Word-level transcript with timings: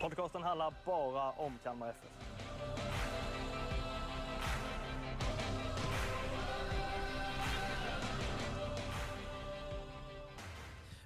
Podcasten 0.00 0.42
handlar 0.42 0.74
bara 0.84 1.30
om 1.30 1.58
Kalmar 1.62 1.88
FF. 1.88 2.10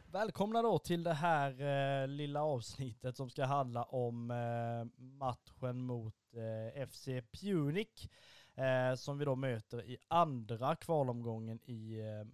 Välkomna 0.06 0.62
då 0.62 0.78
till 0.78 1.02
det 1.02 1.12
här 1.12 1.50
eh, 2.02 2.08
lilla 2.08 2.42
avsnittet 2.42 3.16
som 3.16 3.30
ska 3.30 3.44
handla 3.44 3.82
om 3.82 4.30
eh, 4.30 5.02
matchen 5.02 5.86
mot 5.86 6.14
eh, 6.34 6.86
FC 6.88 7.08
Punic 7.32 8.08
eh, 8.54 8.94
som 8.96 9.18
vi 9.18 9.24
då 9.24 9.36
möter 9.36 9.84
i 9.84 9.96
andra 10.08 10.76
kvalomgången 10.76 11.60
i 11.64 11.98
eh, 11.98 12.30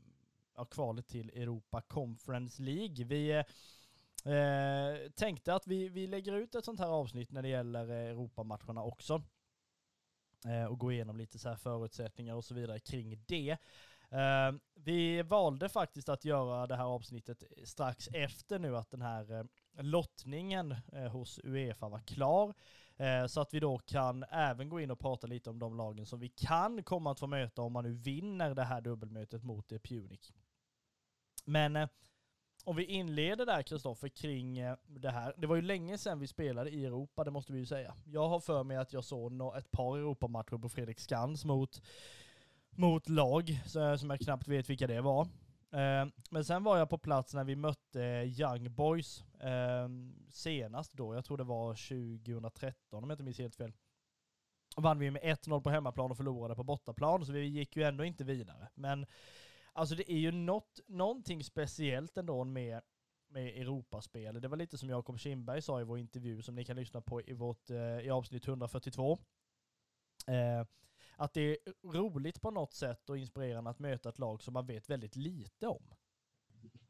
ja, 0.56 0.64
kvalet 0.64 1.08
till 1.08 1.30
Europa 1.30 1.80
Conference 1.80 2.62
League. 2.62 3.04
Vi 3.04 3.30
eh, 3.30 3.44
eh, 4.24 5.10
tänkte 5.10 5.54
att 5.54 5.66
vi, 5.66 5.88
vi 5.88 6.06
lägger 6.06 6.32
ut 6.32 6.54
ett 6.54 6.64
sånt 6.64 6.80
här 6.80 6.88
avsnitt 6.88 7.32
när 7.32 7.42
det 7.42 7.48
gäller 7.48 7.90
eh, 7.90 8.10
Europamatcherna 8.10 8.82
också 8.82 9.22
eh, 10.46 10.64
och 10.64 10.78
gå 10.78 10.92
igenom 10.92 11.16
lite 11.16 11.38
så 11.38 11.48
här 11.48 11.56
förutsättningar 11.56 12.34
och 12.34 12.44
så 12.44 12.54
vidare 12.54 12.78
kring 12.78 13.24
det. 13.26 13.56
Eh, 14.10 14.52
vi 14.74 15.22
valde 15.22 15.68
faktiskt 15.68 16.08
att 16.08 16.24
göra 16.24 16.66
det 16.66 16.76
här 16.76 16.84
avsnittet 16.84 17.42
strax 17.64 18.08
efter 18.12 18.58
nu 18.58 18.76
att 18.76 18.90
den 18.90 19.02
här 19.02 19.32
eh, 19.32 19.44
lottningen 19.82 20.76
eh, 20.92 21.08
hos 21.08 21.40
Uefa 21.44 21.88
var 21.88 22.00
klar. 22.00 22.54
Eh, 22.96 23.26
så 23.26 23.40
att 23.40 23.54
vi 23.54 23.60
då 23.60 23.78
kan 23.78 24.24
även 24.30 24.68
gå 24.68 24.80
in 24.80 24.90
och 24.90 24.98
prata 24.98 25.26
lite 25.26 25.50
om 25.50 25.58
de 25.58 25.76
lagen 25.76 26.06
som 26.06 26.20
vi 26.20 26.28
kan 26.28 26.82
komma 26.82 27.10
att 27.10 27.20
få 27.20 27.26
möta 27.26 27.62
om 27.62 27.72
man 27.72 27.84
nu 27.84 27.92
vinner 27.92 28.54
det 28.54 28.64
här 28.64 28.80
dubbelmötet 28.80 29.42
mot 29.42 29.72
eh, 29.72 29.78
Punic. 29.78 30.32
Men 31.44 31.76
eh, 31.76 31.88
om 32.64 32.76
vi 32.76 32.84
inleder 32.84 33.46
där 33.46 33.62
Kristoffer 33.62 34.08
kring 34.08 34.58
eh, 34.58 34.76
det 34.86 35.10
här. 35.10 35.34
Det 35.36 35.46
var 35.46 35.56
ju 35.56 35.62
länge 35.62 35.98
sedan 35.98 36.18
vi 36.18 36.26
spelade 36.26 36.70
i 36.70 36.84
Europa, 36.84 37.24
det 37.24 37.30
måste 37.30 37.52
vi 37.52 37.58
ju 37.58 37.66
säga. 37.66 37.94
Jag 38.04 38.28
har 38.28 38.40
för 38.40 38.64
mig 38.64 38.76
att 38.76 38.92
jag 38.92 39.04
såg 39.04 39.56
ett 39.56 39.70
par 39.70 39.98
Europamatcher 39.98 40.58
på 40.58 40.68
Fredrik 40.68 41.00
Skans 41.00 41.44
mot 41.44 41.82
mot 42.70 43.08
lag 43.08 43.50
eh, 43.50 43.96
som 43.96 44.10
jag 44.10 44.20
knappt 44.20 44.48
vet 44.48 44.70
vilka 44.70 44.86
det 44.86 45.00
var. 45.00 45.22
Eh, 45.72 46.06
men 46.30 46.44
sen 46.44 46.64
var 46.64 46.78
jag 46.78 46.90
på 46.90 46.98
plats 46.98 47.34
när 47.34 47.44
vi 47.44 47.56
mötte 47.56 48.00
Young 48.38 48.74
Boys 48.74 49.24
senast 50.28 50.92
då, 50.92 51.14
jag 51.14 51.24
tror 51.24 51.36
det 51.36 51.44
var 51.44 51.74
2013 51.74 53.04
om 53.04 53.10
jag 53.10 53.14
inte 53.14 53.24
minns 53.24 53.38
helt 53.38 53.56
fel. 53.56 53.72
Vann 54.76 54.98
vi 54.98 55.10
med 55.10 55.22
1-0 55.22 55.60
på 55.60 55.70
hemmaplan 55.70 56.10
och 56.10 56.16
förlorade 56.16 56.54
på 56.54 56.64
bortaplan, 56.64 57.26
så 57.26 57.32
vi 57.32 57.44
gick 57.44 57.76
ju 57.76 57.82
ändå 57.82 58.04
inte 58.04 58.24
vidare. 58.24 58.68
Men 58.74 59.06
alltså 59.72 59.94
det 59.94 60.12
är 60.12 60.18
ju 60.18 60.32
något, 60.32 60.80
någonting 60.86 61.44
speciellt 61.44 62.18
ändå 62.18 62.44
med, 62.44 62.80
med 63.28 63.46
Europaspel. 63.46 64.40
Det 64.40 64.48
var 64.48 64.56
lite 64.56 64.78
som 64.78 64.88
Jakob 64.88 65.18
Kindberg 65.18 65.62
sa 65.62 65.80
i 65.80 65.84
vår 65.84 65.98
intervju 65.98 66.42
som 66.42 66.54
ni 66.54 66.64
kan 66.64 66.76
lyssna 66.76 67.00
på 67.00 67.22
i, 67.22 67.32
vårt, 67.32 67.70
eh, 67.70 68.00
i 68.00 68.10
avsnitt 68.10 68.48
142. 68.48 69.18
Eh, 70.26 70.66
att 71.16 71.34
det 71.34 71.40
är 71.40 71.56
roligt 71.92 72.40
på 72.40 72.50
något 72.50 72.72
sätt 72.72 73.10
och 73.10 73.18
inspirerande 73.18 73.70
att 73.70 73.78
möta 73.78 74.08
ett 74.08 74.18
lag 74.18 74.42
som 74.42 74.54
man 74.54 74.66
vet 74.66 74.90
väldigt 74.90 75.16
lite 75.16 75.66
om. 75.66 75.82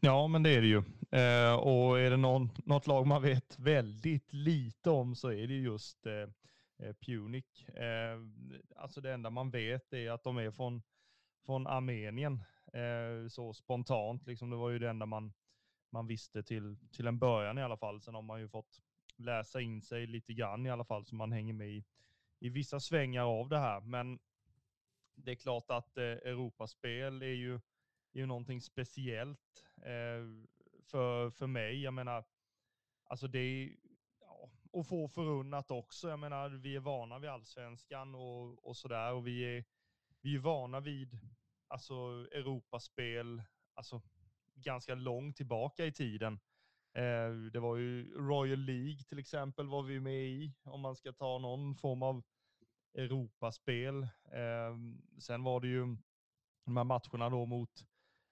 Ja, 0.00 0.26
men 0.26 0.42
det 0.42 0.50
är 0.50 0.60
det 0.60 0.66
ju. 0.66 0.82
Eh, 1.10 1.54
och 1.54 2.00
är 2.00 2.10
det 2.10 2.16
någon, 2.16 2.50
något 2.64 2.86
lag 2.86 3.06
man 3.06 3.22
vet 3.22 3.58
väldigt 3.58 4.32
lite 4.32 4.90
om 4.90 5.14
så 5.14 5.32
är 5.32 5.46
det 5.46 5.54
just 5.54 6.06
eh, 6.06 6.12
eh 6.82 6.92
Punic. 7.06 7.68
Eh, 7.68 8.18
alltså 8.76 9.00
det 9.00 9.12
enda 9.12 9.30
man 9.30 9.50
vet 9.50 9.92
är 9.92 10.10
att 10.10 10.24
de 10.24 10.38
är 10.38 10.50
från, 10.50 10.82
från 11.46 11.66
Armenien. 11.66 12.42
Eh, 12.72 13.28
så 13.28 13.52
spontant, 13.52 14.26
liksom, 14.26 14.50
det 14.50 14.56
var 14.56 14.70
ju 14.70 14.78
det 14.78 14.90
enda 14.90 15.06
man, 15.06 15.32
man 15.90 16.06
visste 16.06 16.42
till, 16.42 16.76
till 16.92 17.06
en 17.06 17.18
början 17.18 17.58
i 17.58 17.62
alla 17.62 17.76
fall. 17.76 18.00
Sen 18.00 18.14
har 18.14 18.22
man 18.22 18.40
ju 18.40 18.48
fått 18.48 18.82
läsa 19.16 19.60
in 19.60 19.82
sig 19.82 20.06
lite 20.06 20.32
grann 20.32 20.66
i 20.66 20.70
alla 20.70 20.84
fall 20.84 21.04
så 21.04 21.14
man 21.14 21.32
hänger 21.32 21.52
med 21.52 21.68
i, 21.68 21.84
i 22.38 22.48
vissa 22.48 22.80
svängar 22.80 23.22
av 23.22 23.48
det 23.48 23.58
här. 23.58 23.80
Men 23.80 24.18
det 25.14 25.30
är 25.30 25.36
klart 25.36 25.70
att 25.70 25.96
eh, 25.96 26.04
Europaspel 26.04 27.22
är 27.22 27.26
ju 27.26 27.60
är 28.12 28.20
ju 28.20 28.26
någonting 28.26 28.60
speciellt 28.60 29.64
eh, 29.76 30.48
för, 30.82 31.30
för 31.30 31.46
mig. 31.46 31.82
Jag 31.82 31.94
menar, 31.94 32.24
alltså 33.04 33.28
det 33.28 33.38
är 33.38 33.76
ja, 34.20 34.50
och 34.70 34.86
få 34.86 35.08
förunnat 35.08 35.70
också. 35.70 36.08
Jag 36.08 36.18
menar, 36.18 36.48
vi 36.48 36.76
är 36.76 36.80
vana 36.80 37.18
vid 37.18 37.30
allsvenskan 37.30 38.14
och, 38.14 38.66
och 38.66 38.76
sådär 38.76 39.12
och 39.12 39.26
vi 39.26 39.56
är, 39.56 39.64
vi 40.20 40.34
är 40.34 40.38
vana 40.38 40.80
vid 40.80 41.18
alltså 41.70 41.94
Europaspel, 42.32 43.42
alltså 43.74 44.02
ganska 44.54 44.94
långt 44.94 45.36
tillbaka 45.36 45.86
i 45.86 45.92
tiden. 45.92 46.40
Eh, 46.94 47.32
det 47.52 47.60
var 47.60 47.76
ju 47.76 48.14
Royal 48.14 48.58
League 48.58 49.02
till 49.02 49.18
exempel 49.18 49.68
var 49.68 49.82
vi 49.82 50.00
med 50.00 50.24
i, 50.26 50.54
om 50.64 50.80
man 50.80 50.96
ska 50.96 51.12
ta 51.12 51.38
någon 51.38 51.74
form 51.74 52.02
av 52.02 52.22
Europaspel. 52.94 54.02
Eh, 54.32 54.76
sen 55.18 55.44
var 55.44 55.60
det 55.60 55.68
ju 55.68 55.96
de 56.64 56.76
här 56.76 56.84
matcherna 56.84 57.30
då 57.30 57.46
mot 57.46 57.84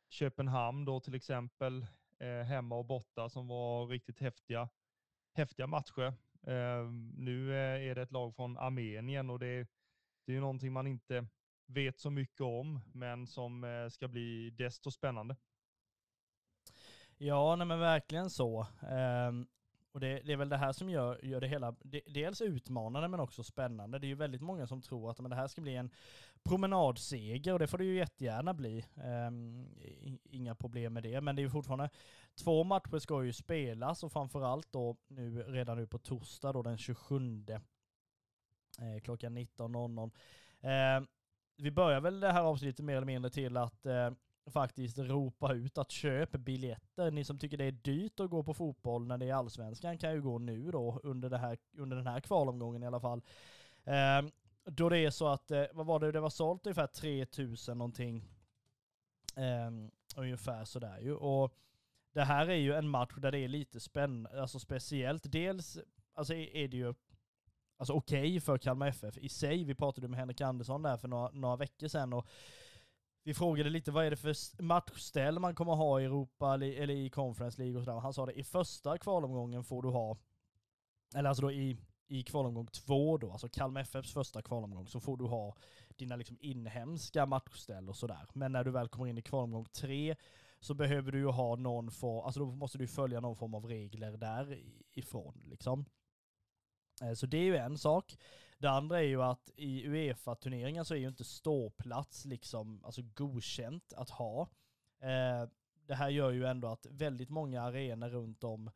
Köpenhamn 0.09 0.85
då 0.85 1.01
till 1.01 1.15
exempel, 1.15 1.87
eh, 2.19 2.43
hemma 2.47 2.77
och 2.77 2.85
borta 2.85 3.29
som 3.29 3.49
var 3.49 3.87
riktigt 3.87 4.21
häftiga, 4.21 4.69
häftiga 5.35 5.67
matcher. 5.67 6.15
Eh, 6.47 6.91
nu 7.17 7.53
eh, 7.53 7.91
är 7.91 7.95
det 7.95 8.03
ett 8.03 8.13
lag 8.13 8.35
från 8.37 8.59
Armenien 8.59 9.31
och 9.31 9.39
det, 9.39 9.67
det 10.27 10.33
är 10.33 10.35
ju 10.35 10.41
någonting 10.41 10.73
man 10.73 10.87
inte 10.87 11.27
vet 11.69 11.99
så 11.99 12.11
mycket 12.11 12.41
om, 12.41 12.81
men 12.93 13.27
som 13.27 13.65
eh, 13.65 13.89
ska 13.89 14.09
bli 14.09 14.51
desto 14.51 14.91
spännande. 14.91 15.37
Ja, 17.19 17.57
nej 17.57 17.67
men 17.67 17.81
verkligen 17.81 18.31
så. 18.31 18.67
Ehm, 18.89 19.47
och 19.93 20.01
det, 20.01 20.21
det 20.25 20.33
är 20.33 20.37
väl 20.37 20.49
det 20.49 20.57
här 20.57 20.73
som 20.73 20.91
gör, 20.91 21.25
gör 21.25 21.41
det 21.41 21.49
hela 21.49 21.75
de, 21.81 22.03
dels 22.07 22.41
utmanande 22.41 23.09
men 23.09 23.21
också 23.21 23.43
spännande. 23.43 23.99
Det 23.99 24.07
är 24.07 24.09
ju 24.09 24.15
väldigt 24.15 24.41
många 24.41 24.67
som 24.67 24.83
tror 24.83 25.11
att 25.11 25.21
men 25.21 25.31
det 25.31 25.37
här 25.37 25.47
ska 25.47 25.61
bli 25.61 25.77
en 25.77 25.91
promenadseger 26.43 27.53
och 27.53 27.59
det 27.59 27.67
får 27.67 27.79
det 27.79 27.85
ju 27.85 27.97
jättegärna 27.97 28.55
bli. 28.55 28.85
Ehm, 28.97 29.67
inga 30.25 30.55
problem 30.55 30.93
med 30.93 31.03
det, 31.03 31.21
men 31.21 31.37
det 31.37 31.43
är 31.43 31.45
ju 31.45 31.51
fortfarande 31.51 31.91
två 32.35 32.65
matcher 32.65 32.99
ska 32.99 33.25
ju 33.25 33.33
spelas 33.33 34.05
och 34.05 34.13
framförallt 34.13 34.73
då 34.73 34.97
nu 35.09 35.43
redan 35.43 35.77
nu 35.77 35.87
på 35.87 35.99
torsdag 35.99 36.53
då 36.53 36.63
den 36.63 36.79
27 36.79 37.47
eh, 38.79 39.01
klockan 39.03 39.39
19.00 39.39 41.07
vi 41.59 41.71
börjar 41.71 42.01
väl 42.01 42.21
det 42.21 42.33
här 42.33 42.43
avsnittet 42.43 42.85
mer 42.85 42.97
eller 42.97 43.07
mindre 43.07 43.31
till 43.31 43.57
att 43.57 43.87
eh, 43.87 44.11
faktiskt 44.51 44.99
ropa 44.99 45.55
ut 45.55 45.79
att 45.79 45.91
köp 45.91 46.31
biljetter. 46.31 47.11
Ni 47.11 47.25
som 47.25 47.39
tycker 47.39 47.57
det 47.57 47.65
är 47.65 47.73
dyrt 47.73 48.21
att 48.21 48.31
gå 48.31 48.43
på 48.43 48.55
fotboll 48.55 49.07
när 49.07 49.19
det 49.19 49.29
är 49.29 49.35
allsvenskan 49.35 49.99
kan 49.99 50.13
ju 50.13 50.23
gå 50.23 50.39
nu 50.39 50.71
då 50.71 51.01
under, 51.03 51.31
det 51.31 51.39
här, 51.39 51.59
under 51.77 51.97
den 51.97 52.07
här 52.07 52.21
kvalomgången 52.21 52.83
i 52.83 52.87
alla 52.87 53.01
fall. 53.01 53.23
Eh, 53.85 54.23
då 54.65 54.89
det 54.89 54.99
är 54.99 55.11
så 55.11 55.29
att, 55.29 55.51
eh, 55.51 55.65
vad 55.73 55.87
var 55.87 56.01
det, 56.01 56.13
det 56.13 56.21
var 56.21 56.31
sålt 56.31 56.67
ungefär 56.67 56.87
3000 56.87 57.79
någonting. 57.79 58.25
Eh, 59.37 59.71
ungefär 60.17 60.65
sådär 60.65 60.99
ju. 61.01 61.15
Och 61.15 61.55
det 62.13 62.25
här 62.25 62.51
är 62.51 62.57
ju 62.57 62.75
en 62.75 62.89
match 62.89 63.15
där 63.17 63.33
det 63.33 63.39
är 63.39 63.49
lite 63.49 63.81
spännande, 63.81 64.43
alltså 64.43 64.59
speciellt. 64.59 65.33
Dels 65.33 65.79
alltså 66.15 66.35
är 66.35 66.69
det 66.69 66.77
ju 66.77 66.95
alltså 67.79 67.93
okej 67.93 68.41
för 68.41 68.59
Kalmar 68.59 68.89
FF 68.89 69.19
i 69.19 69.29
sig. 69.29 69.65
Vi 69.65 69.75
pratade 69.75 70.09
med 70.09 70.19
Henrik 70.19 70.41
Andersson 70.41 70.83
där 70.83 70.97
för 70.97 71.09
några, 71.09 71.31
några 71.31 71.57
veckor 71.57 71.89
sedan 71.89 72.13
och 72.13 72.27
vi 73.29 73.35
frågade 73.35 73.71
lite 73.71 73.91
vad 73.91 74.07
är 74.07 74.11
det 74.11 74.17
för 74.17 74.63
matchställ 74.63 75.39
man 75.39 75.55
kommer 75.55 75.75
ha 75.75 76.01
i 76.01 76.05
Europa 76.05 76.55
eller 76.55 76.91
i 76.91 77.11
Conference 77.11 77.63
League 77.63 77.79
och 77.79 77.85
sådär. 77.85 77.99
Han 77.99 78.15
sa 78.15 78.27
det 78.27 78.39
i 78.39 78.45
första 78.45 78.99
kvalomgången 78.99 79.65
får 79.65 79.83
du 79.83 79.89
ha, 79.89 80.17
eller 81.15 81.29
alltså 81.29 81.43
då 81.43 81.53
i, 81.53 81.77
i 82.09 82.23
kvalomgång 82.23 82.67
två 82.67 83.19
då, 83.19 83.33
alltså 83.33 83.49
Kalmar 83.49 83.81
FFs 83.81 84.13
första 84.13 84.43
kvalomgång, 84.43 84.89
så 84.89 85.01
får 85.01 85.17
du 85.17 85.25
ha 85.25 85.57
dina 85.97 86.17
liksom 86.17 86.37
inhemska 86.41 87.27
matchställ 87.27 87.89
och 87.89 87.97
sådär. 87.97 88.29
Men 88.33 88.53
när 88.53 88.65
du 88.65 88.71
väl 88.71 88.89
kommer 88.89 89.07
in 89.07 89.19
i 89.19 89.23
kvalomgång 89.23 89.65
tre 89.65 90.17
så 90.61 90.75
behöver 90.75 91.13
du 91.13 91.19
ju 91.19 91.29
ha 91.29 91.57
någon 91.57 91.91
form, 91.91 92.25
alltså 92.25 92.41
då 92.41 92.47
måste 92.47 92.79
du 92.79 92.87
följa 92.87 93.21
någon 93.21 93.37
form 93.37 93.55
av 93.55 93.67
regler 93.67 94.17
därifrån 94.17 95.43
liksom. 95.45 95.85
Eh, 97.03 97.13
så 97.13 97.27
det 97.27 97.39
är 97.39 97.43
ju 97.43 97.57
en 97.57 97.79
sak. 97.79 98.19
Det 98.59 98.71
andra 98.71 98.99
är 98.99 99.07
ju 99.07 99.23
att 99.23 99.51
i 99.57 99.87
Uefa-turneringar 99.87 100.85
så 100.85 100.95
är 100.95 100.99
ju 100.99 101.09
inte 101.09 101.25
ståplats 101.25 102.25
liksom, 102.25 102.85
alltså 102.85 103.03
godkänt 103.15 103.93
att 103.97 104.11
ha. 104.11 104.41
Eh, 105.01 105.49
det 105.87 105.95
här 105.95 106.09
gör 106.09 106.31
ju 106.31 106.47
ändå 106.47 106.69
att 106.69 106.87
väldigt 106.91 107.31
många 107.31 107.63
arenor 107.63 108.09
runt 108.09 108.45
om 108.45 108.71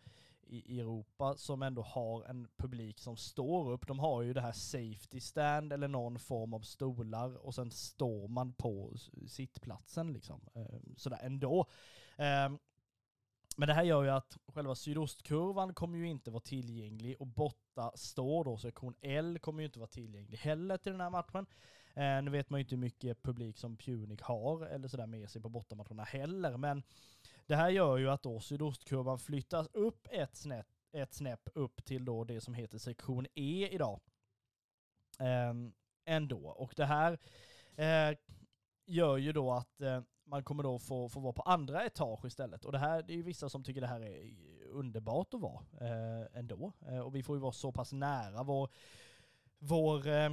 i 0.53 0.81
Europa 0.81 1.37
som 1.37 1.63
ändå 1.63 1.83
har 1.83 2.25
en 2.25 2.49
publik 2.57 2.99
som 2.99 3.17
står 3.17 3.71
upp. 3.71 3.87
De 3.87 3.99
har 3.99 4.23
ju 4.23 4.33
det 4.33 4.41
här 4.41 4.53
safety 4.53 5.21
stand 5.21 5.73
eller 5.73 5.89
någon 5.89 6.19
form 6.19 6.55
av 6.55 6.61
stolar 6.61 7.47
och 7.47 7.55
sen 7.55 7.71
står 7.71 8.29
man 8.29 8.53
på 8.53 8.93
sittplatsen 9.29 10.13
liksom. 10.13 10.41
Eh, 10.55 10.81
sådär 10.97 11.19
ändå. 11.23 11.67
Men 13.57 13.69
det 13.69 13.75
här 13.75 13.83
gör 13.83 14.03
ju 14.03 14.11
att 14.11 14.39
själva 14.47 14.75
sydostkurvan 14.75 15.75
kommer 15.75 15.99
ju 15.99 16.09
inte 16.09 16.31
vara 16.31 16.41
tillgänglig 16.41 17.17
och 17.21 17.27
borta 17.27 17.93
står 17.95 18.45
då 18.45 18.57
sektion 18.57 18.95
L 19.01 19.39
kommer 19.39 19.61
ju 19.61 19.67
inte 19.67 19.79
vara 19.79 19.89
tillgänglig 19.89 20.39
heller 20.39 20.77
till 20.77 20.93
den 20.93 21.01
här 21.01 21.11
matchen. 21.11 21.47
Eh, 21.95 22.23
nu 22.23 22.31
vet 22.31 22.51
man 22.51 22.61
ju 22.61 22.63
inte 22.63 22.75
hur 22.75 22.81
mycket 22.81 23.23
publik 23.23 23.59
som 23.59 23.77
Punic 23.77 24.21
har 24.21 24.67
eller 24.67 24.89
sådär 24.89 25.07
med 25.07 25.31
sig 25.31 25.43
på 25.43 25.49
bortamatcherna 25.49 26.03
heller, 26.03 26.57
men 26.57 26.83
det 27.47 27.57
här 27.57 27.71
gör 27.71 27.97
ju 27.97 28.11
att 28.11 28.23
då 28.23 28.41
sydostkurvan 28.41 29.19
flyttas 29.19 29.69
upp 29.73 30.07
ett 30.11 30.37
snäpp, 30.37 30.67
ett 30.93 31.15
snäpp 31.15 31.49
upp 31.55 31.85
till 31.85 32.05
då 32.05 32.25
det 32.25 32.41
som 32.41 32.55
heter 32.55 32.79
sektion 32.79 33.27
E 33.35 33.69
idag. 33.73 34.01
Eh, 35.21 35.55
ändå. 36.05 36.49
Och 36.49 36.73
det 36.77 36.85
här 36.85 37.19
eh, 37.77 38.17
gör 38.87 39.17
ju 39.17 39.33
då 39.33 39.53
att 39.53 39.81
eh, 39.81 40.01
man 40.25 40.45
kommer 40.45 40.63
då 40.63 40.79
få, 40.79 41.09
få 41.09 41.21
vara 41.21 41.33
på 41.33 41.43
andra 41.43 41.85
etage 41.85 42.25
istället. 42.25 42.65
Och 42.65 42.73
det 42.73 42.79
här, 42.79 43.03
det 43.03 43.13
är 43.13 43.17
ju 43.17 43.23
vissa 43.23 43.49
som 43.49 43.65
tycker 43.65 43.81
det 43.81 43.87
här 43.87 44.01
är 44.01 44.35
underbart 44.71 45.35
att 45.35 45.41
vara 45.41 45.63
eh, 45.81 46.39
ändå. 46.39 46.73
Eh, 46.89 46.99
och 46.99 47.15
vi 47.15 47.23
får 47.23 47.37
ju 47.37 47.41
vara 47.41 47.53
så 47.53 47.73
pass 47.73 47.93
nära 47.93 48.43
vår, 48.43 48.69
vår 49.59 50.09
eh, 50.09 50.31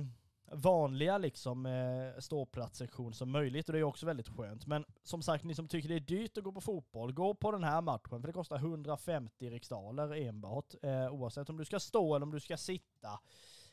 vanliga 0.51 1.17
liksom 1.17 1.65
eh, 1.65 2.19
ståplatssektion 2.19 3.13
som 3.13 3.31
möjligt 3.31 3.69
och 3.69 3.73
det 3.73 3.79
är 3.79 3.83
också 3.83 4.05
väldigt 4.05 4.27
skönt. 4.27 4.65
Men 4.65 4.85
som 5.03 5.21
sagt, 5.21 5.43
ni 5.43 5.55
som 5.55 5.67
tycker 5.67 5.89
det 5.89 5.95
är 5.95 5.99
dyrt 5.99 6.37
att 6.37 6.43
gå 6.43 6.51
på 6.51 6.61
fotboll, 6.61 7.13
gå 7.13 7.33
på 7.33 7.51
den 7.51 7.63
här 7.63 7.81
matchen 7.81 8.21
för 8.21 8.27
det 8.27 8.33
kostar 8.33 8.55
150 8.55 9.49
riksdaler 9.49 10.27
enbart 10.27 10.75
eh, 10.81 11.13
oavsett 11.13 11.49
om 11.49 11.57
du 11.57 11.65
ska 11.65 11.79
stå 11.79 12.15
eller 12.15 12.25
om 12.25 12.31
du 12.31 12.39
ska 12.39 12.57
sitta. 12.57 13.19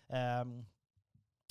Ehm, 0.08 0.66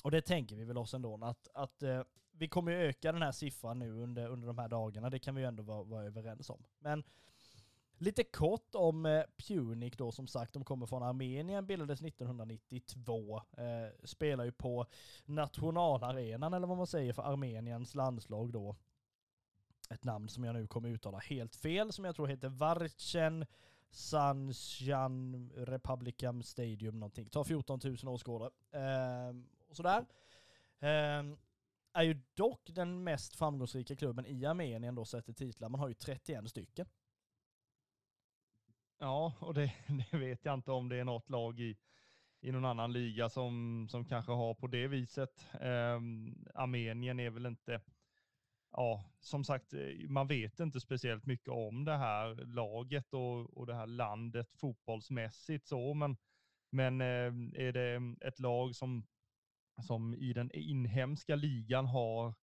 och 0.02 0.10
det 0.10 0.22
tänker 0.22 0.56
vi 0.56 0.64
väl 0.64 0.78
oss 0.78 0.94
ändå 0.94 1.18
att, 1.22 1.48
att 1.54 1.82
eh, 1.82 2.02
vi 2.38 2.48
kommer 2.48 2.72
ju 2.72 2.78
öka 2.78 3.12
den 3.12 3.22
här 3.22 3.32
siffran 3.32 3.78
nu 3.78 3.92
under, 3.92 4.28
under 4.28 4.46
de 4.46 4.58
här 4.58 4.68
dagarna, 4.68 5.10
det 5.10 5.18
kan 5.18 5.34
vi 5.34 5.40
ju 5.40 5.46
ändå 5.46 5.62
vara, 5.62 5.82
vara 5.82 6.04
överens 6.04 6.50
om. 6.50 6.64
Men 6.78 7.04
Lite 7.98 8.24
kort 8.24 8.74
om 8.74 9.06
eh, 9.06 9.22
Punic 9.36 9.96
då 9.96 10.12
som 10.12 10.26
sagt, 10.26 10.52
de 10.52 10.64
kommer 10.64 10.86
från 10.86 11.02
Armenien, 11.02 11.66
bildades 11.66 12.02
1992, 12.02 13.36
eh, 13.36 13.64
spelar 14.04 14.44
ju 14.44 14.52
på 14.52 14.86
nationalarenan 15.24 16.54
eller 16.54 16.66
vad 16.66 16.76
man 16.76 16.86
säger 16.86 17.12
för 17.12 17.22
Armeniens 17.22 17.94
landslag 17.94 18.52
då. 18.52 18.76
Ett 19.90 20.04
namn 20.04 20.28
som 20.28 20.44
jag 20.44 20.54
nu 20.54 20.66
kommer 20.66 20.88
uttala 20.88 21.18
helt 21.18 21.56
fel, 21.56 21.92
som 21.92 22.04
jag 22.04 22.16
tror 22.16 22.26
heter 22.26 22.48
Varchen 22.48 23.46
Sanjan 23.90 25.50
Republican 25.56 26.42
Stadium 26.42 27.00
någonting. 27.00 27.28
Tar 27.28 27.44
14 27.44 27.80
000 27.84 27.96
åskådare. 28.14 28.50
Eh, 28.72 29.36
och 29.68 29.76
sådär. 29.76 30.04
Eh, 30.78 31.22
är 31.96 32.02
ju 32.02 32.20
dock 32.34 32.70
den 32.74 33.04
mest 33.04 33.36
framgångsrika 33.36 33.96
klubben 33.96 34.26
i 34.26 34.46
Armenien 34.46 34.94
då 34.94 35.04
sett 35.04 35.24
till 35.24 35.34
titlar. 35.34 35.68
Man 35.68 35.80
har 35.80 35.88
ju 35.88 35.94
31 35.94 36.48
stycken. 36.48 36.86
Ja, 38.98 39.34
och 39.40 39.54
det, 39.54 39.72
det, 40.10 40.18
vet 40.18 40.44
jag 40.44 40.54
inte 40.54 40.72
om 40.72 40.88
det 40.88 40.96
är 40.96 41.04
något 41.04 41.30
lag 41.30 41.60
i, 41.60 41.76
i 42.40 42.52
någon 42.52 42.64
annan 42.64 42.92
liga 42.92 43.28
som, 43.28 43.86
som 43.90 44.04
kanske 44.04 44.32
har 44.32 44.54
på 44.54 44.66
det 44.66 44.86
viset. 44.88 45.46
Eh, 45.52 46.00
Armenien 46.54 47.20
är 47.20 47.30
väl 47.30 47.46
inte, 47.46 47.80
ja, 48.72 49.04
som 49.20 49.44
sagt, 49.44 49.72
eh, 49.72 50.08
man 50.08 50.26
vet 50.26 50.60
inte 50.60 50.80
speciellt 50.80 51.26
mycket 51.26 51.48
om 51.48 51.84
det 51.84 51.96
här 51.96 52.34
laget 52.34 53.14
och, 53.14 53.56
och 53.56 53.66
det 53.66 53.74
här 53.74 53.86
landet 53.86 54.52
fotbollsmässigt 54.52 55.66
så, 55.66 55.94
men, 55.94 56.16
men 56.70 57.00
eh, 57.00 57.62
är 57.66 57.72
det 57.72 58.16
ett 58.26 58.38
lag 58.38 58.74
som, 58.74 59.06
som 59.82 60.14
i 60.14 60.32
den 60.32 60.50
inhemska 60.54 61.36
ligan 61.36 61.86
har 61.86 62.34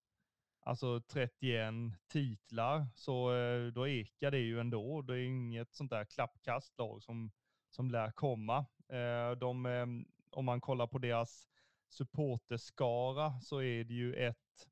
alltså 0.65 1.01
31 1.01 1.73
titlar, 2.07 2.87
så 2.95 3.35
eh, 3.35 3.67
då 3.67 3.87
ekar 3.87 4.31
det 4.31 4.39
ju 4.39 4.59
ändå. 4.59 5.01
Det 5.01 5.13
är 5.13 5.25
inget 5.25 5.73
sånt 5.73 5.91
där 5.91 6.05
klappkastlag 6.05 7.03
som, 7.03 7.31
som 7.69 7.91
lär 7.91 8.11
komma. 8.11 8.57
Eh, 8.89 9.31
de, 9.37 9.65
eh, 9.65 9.85
om 10.31 10.45
man 10.45 10.61
kollar 10.61 10.87
på 10.87 10.97
deras 10.97 11.47
supporterskara 11.89 13.41
så 13.41 13.61
är 13.61 13.83
det 13.83 13.93
ju 13.93 14.13
ett, 14.13 14.67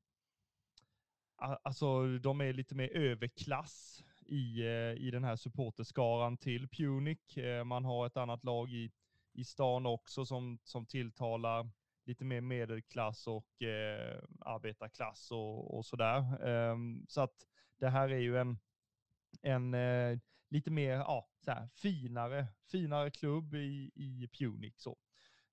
alltså 1.38 2.18
de 2.18 2.42
är 2.42 2.54
lite 2.54 2.76
mer 2.76 2.90
överklass 2.90 4.04
i, 4.26 4.64
i 4.98 5.12
den 5.12 5.24
här 5.24 5.36
supporterskaran 5.36 6.38
till 6.38 6.70
Punic. 6.70 7.20
Man 7.66 7.86
har 7.86 8.08
ett 8.08 8.18
annat 8.18 8.44
lag 8.44 8.72
i, 8.72 8.92
i 9.34 9.44
stan 9.44 9.86
också 9.86 10.26
som, 10.26 10.60
som 10.64 10.86
tilltalar 10.86 11.70
lite 12.06 12.26
mer 12.26 12.42
medelklass 12.42 13.28
och 13.28 13.62
eh, 13.62 14.24
arbetarklass 14.40 15.32
och, 15.32 15.78
och 15.78 15.86
sådär. 15.86 16.48
Eh, 16.48 16.78
så 17.08 17.22
att 17.22 17.48
det 17.78 17.90
här 17.90 18.10
är 18.10 18.20
ju 18.20 18.38
en, 18.38 18.60
en 19.42 19.74
eh, 19.74 20.20
lite 20.50 20.72
mer 20.72 20.94
ja, 20.94 21.28
så 21.40 21.52
här, 21.52 21.68
finare, 21.76 22.48
finare 22.72 23.12
klubb 23.12 23.54
i, 23.54 23.92
i 23.96 24.28
Punic. 24.28 24.74
Så. 24.78 24.98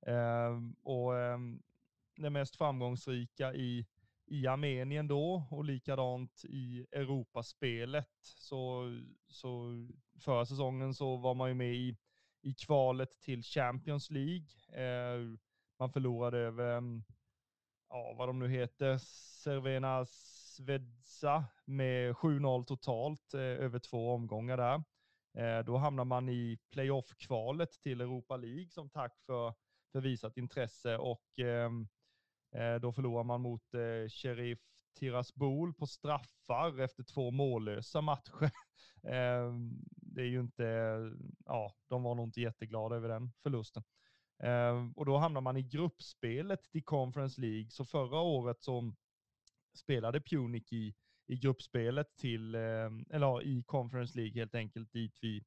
Ehm, 0.07 0.73
och 0.83 1.19
ehm, 1.19 1.63
den 2.17 2.23
det 2.23 2.31
mest 2.31 2.57
framgångsrika 2.57 3.55
i, 3.55 3.87
i 4.27 4.47
Armenien 4.47 5.09
då 5.09 5.47
och 5.51 5.65
likadant 5.65 6.45
i 6.45 6.87
Europaspelet. 6.93 8.11
Så, 8.23 8.85
så 9.29 9.73
förra 10.21 10.47
säsongen 10.47 10.95
så 10.95 11.17
var 11.17 11.35
man 11.35 11.49
ju 11.49 11.55
med 11.55 11.75
i, 11.75 11.97
i 12.43 12.55
kvalet 12.55 13.21
till 13.21 13.43
Champions 13.43 14.11
League. 14.11 14.47
Ehm, 14.73 15.39
man 15.79 15.93
förlorade 15.93 16.39
över, 16.39 16.77
mm, 16.77 17.05
ja 17.89 18.15
vad 18.19 18.29
de 18.29 18.39
nu 18.39 18.49
heter, 18.49 18.99
Cervena 19.43 20.07
Svedza 20.07 21.45
med 21.65 22.15
7-0 22.15 22.65
totalt 22.65 23.35
eh, 23.35 23.41
över 23.41 23.79
två 23.79 24.15
omgångar 24.15 24.57
där. 24.57 24.83
Eh, 25.39 25.65
då 25.65 25.77
hamnar 25.77 26.05
man 26.05 26.29
i 26.29 26.59
playoff-kvalet 26.71 27.81
till 27.81 28.01
Europa 28.01 28.37
League 28.37 28.71
som 28.71 28.91
tack 28.91 29.19
för, 29.27 29.55
för 29.93 30.01
visat 30.01 30.37
intresse 30.37 30.97
och 30.97 31.39
ehm, 31.39 31.89
eh, 32.55 32.75
då 32.75 32.93
förlorar 32.93 33.25
man 33.25 33.41
mot 33.41 33.75
eh, 33.75 34.09
Sheriff 34.09 34.61
Tiraspol 34.99 35.75
på 35.75 35.87
straffar 35.87 36.81
efter 36.81 37.03
två 37.03 37.31
mållösa 37.31 38.01
matcher. 38.01 38.51
Ehm, 39.03 39.71
det 39.91 40.21
är 40.21 40.27
ju 40.27 40.41
inte, 40.41 40.65
ja, 41.45 41.75
de 41.89 42.03
var 42.03 42.15
nog 42.15 42.27
inte 42.27 42.41
jätteglada 42.41 42.97
över 42.97 43.09
den 43.09 43.33
förlusten. 43.43 43.83
Ehm, 44.39 44.93
och 44.93 45.07
då 45.07 45.17
hamnar 45.17 45.41
man 45.41 45.57
i 45.57 45.63
gruppspelet 45.63 46.71
till 46.71 46.85
Conference 46.85 47.41
League. 47.41 47.71
Så 47.71 47.85
förra 47.85 48.21
året 48.21 48.63
så 48.63 48.95
spelade 49.75 50.21
Punic 50.21 50.73
i, 50.73 50.95
i 51.27 51.37
gruppspelet 51.37 52.17
till, 52.17 52.55
ehm, 52.55 53.07
eller 53.11 53.43
i 53.43 53.63
Conference 53.63 54.19
League 54.19 54.41
helt 54.41 54.55
enkelt, 54.55 54.93
dit 54.93 55.19
vi 55.21 55.45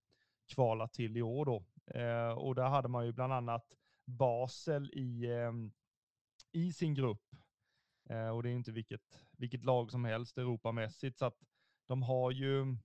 kvalar 0.53 0.87
till 0.87 1.17
i 1.17 1.21
år 1.21 1.45
då. 1.45 1.65
Ehm, 1.93 2.37
och 2.37 2.55
där 2.55 2.69
hade 2.69 2.87
man 2.87 3.05
ju 3.05 3.11
bland 3.11 3.33
annat 3.33 3.65
Basel 4.05 4.91
i, 4.93 5.27
i 6.51 6.73
sin 6.73 6.93
grupp. 6.93 7.35
och 8.33 8.43
det 8.43 8.49
är 8.49 8.53
inte 8.53 8.71
vilket, 8.71 9.25
vilket 9.37 9.63
lag 9.63 9.91
som 9.91 10.05
helst 10.05 10.37
Europamässigt, 10.37 11.17
så 11.17 11.25
att 11.25 11.37
de 11.87 12.03
har 12.03 12.31
ju, 12.31 12.77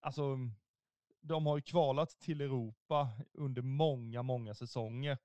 alltså, 0.00 0.36
de 1.20 1.46
har 1.46 1.56
ju 1.56 1.62
kvalat 1.62 2.10
till 2.10 2.40
Europa 2.40 3.08
under 3.32 3.62
många, 3.62 4.22
många 4.22 4.54
säsonger 4.54 5.18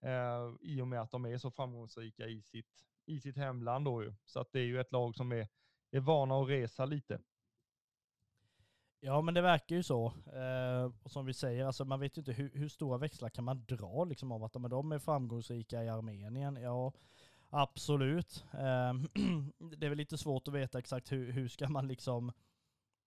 eh, 0.00 0.54
i 0.60 0.80
och 0.80 0.88
med 0.88 1.00
att 1.00 1.10
de 1.10 1.24
är 1.26 1.38
så 1.38 1.50
framgångsrika 1.50 2.26
i 2.26 2.42
sitt, 2.42 2.84
i 3.06 3.20
sitt 3.20 3.36
hemland. 3.36 3.84
Då 3.84 4.02
ju. 4.02 4.14
Så 4.24 4.40
att 4.40 4.52
det 4.52 4.60
är 4.60 4.64
ju 4.64 4.80
ett 4.80 4.92
lag 4.92 5.16
som 5.16 5.32
är, 5.32 5.48
är 5.90 6.00
vana 6.00 6.34
att 6.34 6.48
resa 6.48 6.84
lite. 6.84 7.20
Ja 9.02 9.20
men 9.20 9.34
det 9.34 9.40
verkar 9.40 9.76
ju 9.76 9.82
så. 9.82 10.06
Eh, 10.06 10.92
och 11.02 11.10
som 11.10 11.26
vi 11.26 11.34
säger, 11.34 11.64
alltså, 11.64 11.84
man 11.84 12.00
vet 12.00 12.16
ju 12.16 12.20
inte 12.20 12.32
hur, 12.32 12.50
hur 12.54 12.68
stora 12.68 12.98
växlar 12.98 13.28
kan 13.28 13.44
man 13.44 13.64
dra 13.64 14.04
liksom, 14.04 14.32
av 14.32 14.44
att 14.44 14.52
de, 14.52 14.68
de 14.68 14.92
är 14.92 14.98
framgångsrika 14.98 15.84
i 15.84 15.88
Armenien. 15.88 16.56
Ja, 16.56 16.92
absolut. 17.50 18.44
Eh, 18.52 18.94
det 19.76 19.86
är 19.86 19.88
väl 19.88 19.98
lite 19.98 20.18
svårt 20.18 20.48
att 20.48 20.54
veta 20.54 20.78
exakt 20.78 21.12
hur, 21.12 21.32
hur 21.32 21.48
ska 21.48 21.68
man 21.68 21.88
liksom, 21.88 22.32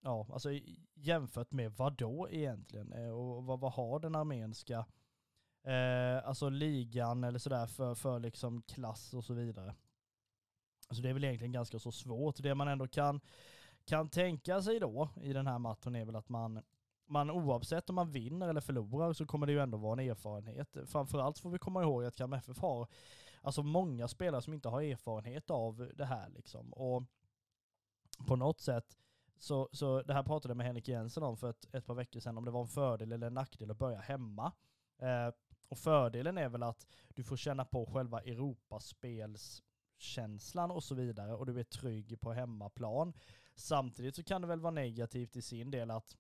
ja 0.01 0.27
alltså 0.33 0.49
jämfört 0.93 1.51
med 1.51 1.71
vad 1.71 1.97
då 1.97 2.29
egentligen? 2.29 2.93
Eh, 2.93 3.09
och 3.09 3.43
vad, 3.43 3.59
vad 3.59 3.73
har 3.73 3.99
den 3.99 4.15
armenska 4.15 4.85
eh, 5.63 6.27
alltså 6.27 6.49
ligan 6.49 7.23
eller 7.23 7.39
sådär 7.39 7.67
för, 7.67 7.95
för 7.95 8.19
liksom 8.19 8.61
klass 8.61 9.13
och 9.13 9.23
så 9.23 9.33
vidare. 9.33 9.75
Så 10.89 11.01
det 11.01 11.09
är 11.09 11.13
väl 11.13 11.23
egentligen 11.23 11.51
ganska 11.51 11.79
så 11.79 11.91
svårt. 11.91 12.43
Det 12.43 12.55
man 12.55 12.67
ändå 12.67 12.87
kan, 12.87 13.21
kan 13.85 14.09
tänka 14.09 14.61
sig 14.61 14.79
då 14.79 15.09
i 15.21 15.33
den 15.33 15.47
här 15.47 15.59
matchen 15.59 15.95
är 15.95 16.05
väl 16.05 16.15
att 16.15 16.29
man, 16.29 16.61
man 17.05 17.31
oavsett 17.31 17.89
om 17.89 17.95
man 17.95 18.11
vinner 18.11 18.49
eller 18.49 18.61
förlorar 18.61 19.13
så 19.13 19.25
kommer 19.25 19.47
det 19.47 19.53
ju 19.53 19.59
ändå 19.59 19.77
vara 19.77 20.01
en 20.01 20.09
erfarenhet. 20.09 20.77
Framförallt 20.85 21.39
får 21.39 21.49
vi 21.49 21.59
komma 21.59 21.81
ihåg 21.83 22.05
att 22.05 22.15
Kalmar 22.15 22.37
FF 22.37 22.57
har 22.57 22.87
alltså 23.41 23.63
många 23.63 24.07
spelare 24.07 24.41
som 24.41 24.53
inte 24.53 24.69
har 24.69 24.81
erfarenhet 24.81 25.49
av 25.49 25.91
det 25.95 26.05
här 26.05 26.29
liksom. 26.29 26.73
Och 26.73 27.03
på 28.27 28.35
något 28.35 28.59
sätt 28.59 28.97
så, 29.37 29.69
så 29.71 30.01
det 30.01 30.13
här 30.13 30.23
pratade 30.23 30.51
jag 30.51 30.57
med 30.57 30.65
Henrik 30.65 30.87
Jensen 30.87 31.23
om 31.23 31.37
för 31.37 31.49
ett, 31.49 31.75
ett 31.75 31.85
par 31.85 31.95
veckor 31.95 32.19
sedan, 32.19 32.37
om 32.37 32.45
det 32.45 32.51
var 32.51 32.61
en 32.61 32.67
fördel 32.67 33.11
eller 33.11 33.27
en 33.27 33.33
nackdel 33.33 33.71
att 33.71 33.77
börja 33.77 33.99
hemma. 33.99 34.51
Eh, 34.97 35.33
och 35.73 35.79
fördelen 35.79 36.37
är 36.37 36.49
väl 36.49 36.63
att 36.63 36.87
du 37.09 37.23
får 37.23 37.37
känna 37.37 37.65
på 37.65 37.85
själva 37.85 38.21
Europaspelskänslan 38.21 40.71
och 40.71 40.83
så 40.83 40.95
vidare 40.95 41.33
och 41.33 41.45
du 41.45 41.59
är 41.59 41.63
trygg 41.63 42.21
på 42.21 42.33
hemmaplan. 42.33 43.13
Samtidigt 43.55 44.15
så 44.15 44.23
kan 44.23 44.41
det 44.41 44.47
väl 44.47 44.59
vara 44.59 44.71
negativt 44.71 45.35
i 45.35 45.41
sin 45.41 45.71
del 45.71 45.91
att 45.91 46.17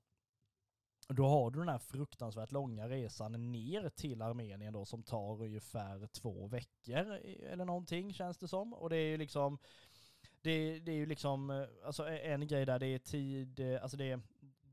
då 1.07 1.27
har 1.27 1.51
du 1.51 1.59
den 1.59 1.69
här 1.69 1.79
fruktansvärt 1.79 2.51
långa 2.51 2.89
resan 2.89 3.51
ner 3.51 3.89
till 3.89 4.21
Armenien 4.21 4.73
då 4.73 4.85
som 4.85 5.03
tar 5.03 5.41
ungefär 5.41 6.07
två 6.07 6.47
veckor 6.47 7.19
eller 7.51 7.65
någonting 7.65 8.13
känns 8.13 8.37
det 8.37 8.47
som. 8.47 8.73
Och 8.73 8.89
det 8.89 8.97
är 8.97 9.07
ju 9.07 9.17
liksom, 9.17 9.57
det, 10.41 10.79
det 10.79 10.91
är 10.91 10.95
ju 10.95 11.05
liksom, 11.05 11.49
eh, 11.49 11.65
alltså 11.85 12.07
en 12.07 12.47
grej 12.47 12.65
där 12.65 12.79
det 12.79 12.87
är 12.87 12.99
tid, 12.99 13.59
eh, 13.59 13.83
alltså 13.83 13.97
det 13.97 14.11
är, 14.11 14.21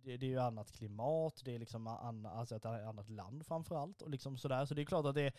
det, 0.02 0.16
det 0.16 0.26
är 0.26 0.30
ju 0.30 0.40
annat 0.40 0.73
klimat, 0.73 1.40
det 1.45 1.54
är 1.54 1.59
liksom 1.59 1.87
an, 1.87 2.26
alltså 2.26 2.57
ett 2.57 2.64
annat 2.64 3.09
land 3.09 3.47
framförallt 3.47 4.02
och 4.02 4.11
liksom 4.11 4.38
sådär. 4.38 4.66
Så 4.66 4.75
det 4.75 4.83
är 4.83 4.87
klart 4.87 5.07
att 5.07 5.14
det, 5.14 5.33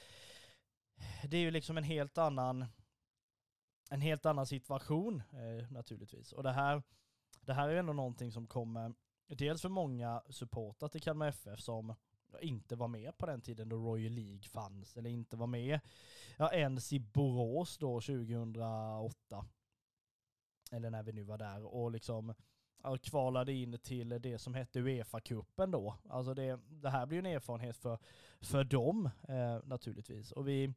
det 1.23 1.37
är 1.37 1.41
ju 1.41 1.51
liksom 1.51 1.77
en 1.77 1.83
helt 1.83 2.17
annan, 2.17 2.65
en 3.89 4.01
helt 4.01 4.25
annan 4.25 4.47
situation 4.47 5.23
eh, 5.31 5.71
naturligtvis. 5.71 6.31
Och 6.31 6.43
det 6.43 6.51
här, 6.51 6.83
det 7.41 7.53
här 7.53 7.67
är 7.67 7.73
ju 7.73 7.79
ändå 7.79 7.93
någonting 7.93 8.31
som 8.31 8.47
kommer 8.47 8.93
dels 9.27 9.61
för 9.61 9.69
många 9.69 10.23
supportrar 10.29 10.89
till 10.89 11.01
Kalmar 11.01 11.27
FF 11.27 11.59
som 11.59 11.95
inte 12.41 12.75
var 12.75 12.87
med 12.87 13.17
på 13.17 13.25
den 13.25 13.41
tiden 13.41 13.69
då 13.69 13.75
Royal 13.75 14.13
League 14.13 14.43
fanns, 14.43 14.97
eller 14.97 15.09
inte 15.09 15.37
var 15.37 15.47
med 15.47 15.79
ja, 16.37 16.53
ens 16.53 16.93
i 16.93 16.99
Borås 16.99 17.77
då 17.77 18.01
2008. 18.01 19.45
Eller 20.71 20.89
när 20.89 21.03
vi 21.03 21.11
nu 21.11 21.23
var 21.23 21.37
där 21.37 21.63
och 21.63 21.91
liksom 21.91 22.33
Eh, 22.83 22.95
kvalade 22.95 23.53
in 23.53 23.77
till 23.77 24.09
det 24.09 24.37
som 24.37 24.53
hette 24.53 24.79
Uefa-cupen 24.79 25.71
då. 25.71 25.95
Alltså 26.09 26.33
det, 26.33 26.59
det 26.69 26.89
här 26.89 27.05
blir 27.05 27.17
ju 27.17 27.19
en 27.29 27.35
erfarenhet 27.35 27.77
för, 27.77 27.97
för 28.41 28.63
dem 28.63 29.09
eh, 29.27 29.59
naturligtvis. 29.63 30.31
Och 30.31 30.47
vi, 30.47 30.73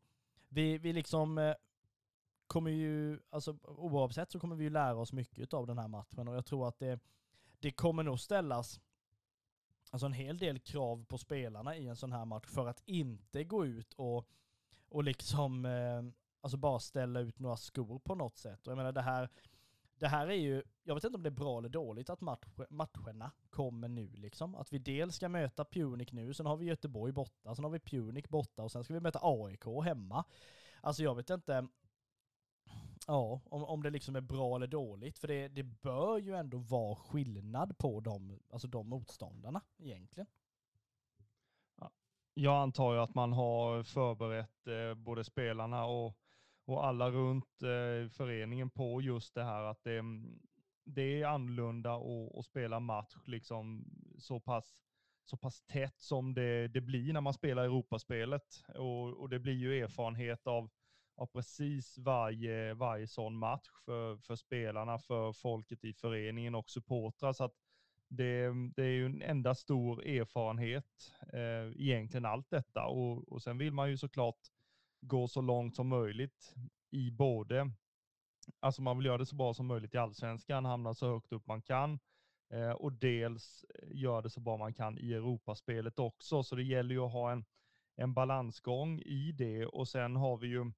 vi, 0.49 0.79
vi 0.79 0.93
liksom 0.93 1.39
eh, 1.39 1.55
kommer 2.47 2.71
ju, 2.71 3.21
alltså 3.31 3.57
oavsett 3.63 4.31
så 4.31 4.41
kommer 4.41 4.57
vi 4.57 4.65
ju 4.65 4.71
lära 4.71 4.97
oss 4.97 5.13
mycket 5.13 5.55
av 5.55 5.67
den 5.67 5.79
här 5.79 5.89
matchen 5.89 6.29
och 6.29 6.37
jag 6.37 6.47
tror 6.47 6.69
att 6.69 6.79
det 6.79 7.01
det 7.65 7.71
kommer 7.71 8.03
nog 8.03 8.21
ställas 8.21 8.81
alltså 9.91 10.07
en 10.07 10.13
hel 10.13 10.39
del 10.39 10.59
krav 10.59 11.05
på 11.05 11.19
spelarna 11.19 11.77
i 11.77 11.87
en 11.87 11.97
sån 11.97 12.13
här 12.13 12.25
match 12.25 12.47
för 12.47 12.67
att 12.67 12.83
inte 12.87 13.45
gå 13.45 13.67
ut 13.67 13.93
och, 13.93 14.29
och 14.89 15.05
liksom 15.05 15.67
eh, 15.67 16.03
alltså 16.41 16.57
bara 16.57 16.79
ställa 16.79 17.21
ut 17.21 17.39
några 17.39 17.57
skor 17.57 17.99
på 17.99 18.15
något 18.15 18.37
sätt. 18.37 18.67
Och 18.67 18.71
jag 18.71 18.77
menar 18.77 18.93
det 18.93 19.03
här, 19.03 19.29
det 19.99 20.09
här 20.09 20.27
är 20.27 20.35
ju, 20.35 20.63
jag 20.83 20.95
vet 20.95 21.05
inte 21.05 21.17
om 21.17 21.23
det 21.23 21.29
är 21.29 21.31
bra 21.31 21.59
eller 21.59 21.69
dåligt 21.69 22.11
att 22.11 22.21
match, 22.21 22.47
matcherna 22.71 23.33
kommer 23.51 23.89
nu 23.89 24.07
liksom. 24.07 24.55
Att 24.55 24.73
vi 24.73 24.79
dels 24.79 25.17
ska 25.17 25.29
möta 25.29 25.65
Punic 25.65 26.13
nu, 26.13 26.35
sen 26.35 26.47
har 26.47 26.57
vi 26.57 26.67
Göteborg 26.67 27.13
borta, 27.13 27.55
sen 27.55 27.65
har 27.65 27.71
vi 27.71 27.81
Punic 27.81 28.29
borta 28.29 28.63
och 28.63 28.73
sen 28.73 28.85
ska 28.85 28.95
vi 28.95 29.01
möta 29.01 29.19
AIK 29.23 29.65
hemma. 29.85 30.25
Alltså 30.81 31.03
jag 31.03 31.15
vet 31.15 31.31
inte, 31.31 31.69
Ja, 33.07 33.41
om, 33.45 33.65
om 33.65 33.83
det 33.83 33.91
liksom 33.91 34.17
är 34.17 34.21
bra 34.21 34.57
eller 34.57 34.67
dåligt. 34.67 35.19
För 35.19 35.29
det, 35.29 35.49
det 35.49 35.63
bör 35.63 36.19
ju 36.19 36.35
ändå 36.35 36.59
vara 36.59 36.97
skillnad 36.97 37.79
på 37.79 38.01
de, 38.01 38.39
alltså 38.51 38.69
de 38.69 38.89
motståndarna 38.89 39.61
egentligen. 39.79 40.27
Jag 42.35 42.63
antar 42.63 42.95
ju 42.95 43.01
att 43.01 43.15
man 43.15 43.33
har 43.33 43.83
förberett 43.83 44.67
eh, 44.67 44.95
både 44.95 45.25
spelarna 45.25 45.85
och, 45.85 46.17
och 46.65 46.87
alla 46.87 47.11
runt 47.11 47.63
eh, 47.63 48.11
föreningen 48.11 48.71
på 48.71 49.01
just 49.01 49.35
det 49.35 49.45
här 49.45 49.63
att 49.63 49.85
det, 49.85 49.99
mm, 49.99 50.41
det 50.85 51.23
är 51.23 51.27
annorlunda 51.27 51.95
att 52.39 52.47
spela 52.47 52.81
match 52.81 53.15
liksom 53.27 53.85
så 54.19 54.41
pass, 54.41 54.75
så 55.25 55.37
pass 55.37 55.63
tätt 55.63 56.01
som 56.01 56.35
det, 56.35 56.69
det 56.69 56.81
blir 56.81 57.13
när 57.13 57.21
man 57.21 57.35
spelar 57.35 57.65
Europaspelet. 57.65 58.65
Och, 58.75 59.21
och 59.21 59.29
det 59.29 59.39
blir 59.39 59.55
ju 59.55 59.83
erfarenhet 59.83 60.47
av 60.47 60.71
av 61.17 61.27
precis 61.27 61.99
varje, 61.99 62.75
varje 62.75 63.07
sån 63.07 63.37
match 63.37 63.69
för, 63.85 64.17
för 64.17 64.37
spelarna, 64.37 64.99
för 64.99 65.33
folket 65.33 65.85
i 65.85 65.95
föreningen 65.95 66.55
och 66.55 66.71
supportrar. 66.71 67.33
Så 67.33 67.45
att 67.45 67.55
det, 68.09 68.53
det 68.77 68.83
är 68.83 68.93
ju 68.93 69.07
en 69.07 69.23
enda 69.23 69.55
stor 69.55 70.07
erfarenhet, 70.07 71.13
eh, 71.33 71.83
egentligen 71.83 72.25
allt 72.25 72.51
detta. 72.51 72.87
Och, 72.87 73.33
och 73.33 73.43
sen 73.43 73.59
vill 73.59 73.73
man 73.73 73.91
ju 73.91 73.97
såklart 73.97 74.39
gå 75.07 75.29
så 75.29 75.41
långt 75.41 75.77
som 75.77 75.89
möjligt 75.89 76.55
i 76.91 77.11
både, 77.11 77.71
alltså 78.61 78.83
man 78.83 78.99
vill 78.99 79.07
göra 79.07 79.19
det 79.19 79.27
så 79.27 79.37
bra 79.37 79.55
som 79.55 79.67
möjligt 79.67 79.95
i 79.95 79.99
allsvenskan, 79.99 80.65
hamna 80.65 80.95
så 80.95 81.09
högt 81.09 81.33
upp 81.33 81.47
man 81.47 81.63
kan. 81.63 81.99
Eh, 82.53 82.71
och 82.71 82.93
dels 82.93 83.65
eh, 83.65 83.89
göra 83.93 84.23
det 84.23 84.31
så 84.31 84.41
bra 84.41 84.57
man 84.57 84.75
kan 84.75 84.99
i 84.99 85.13
Europaspelet 85.13 85.99
också. 85.99 86.43
Så 86.43 86.57
det 86.57 86.63
gäller 86.63 86.95
ju 86.95 87.01
att 87.01 87.13
ha 87.13 87.33
en, 87.33 87.45
en 87.97 88.15
balansgång 88.15 89.01
i 89.01 89.33
det 89.33 89.67
och 89.67 89.89
sen 89.89 90.17
har 90.17 90.37
vi 90.37 90.49
ju 90.49 90.73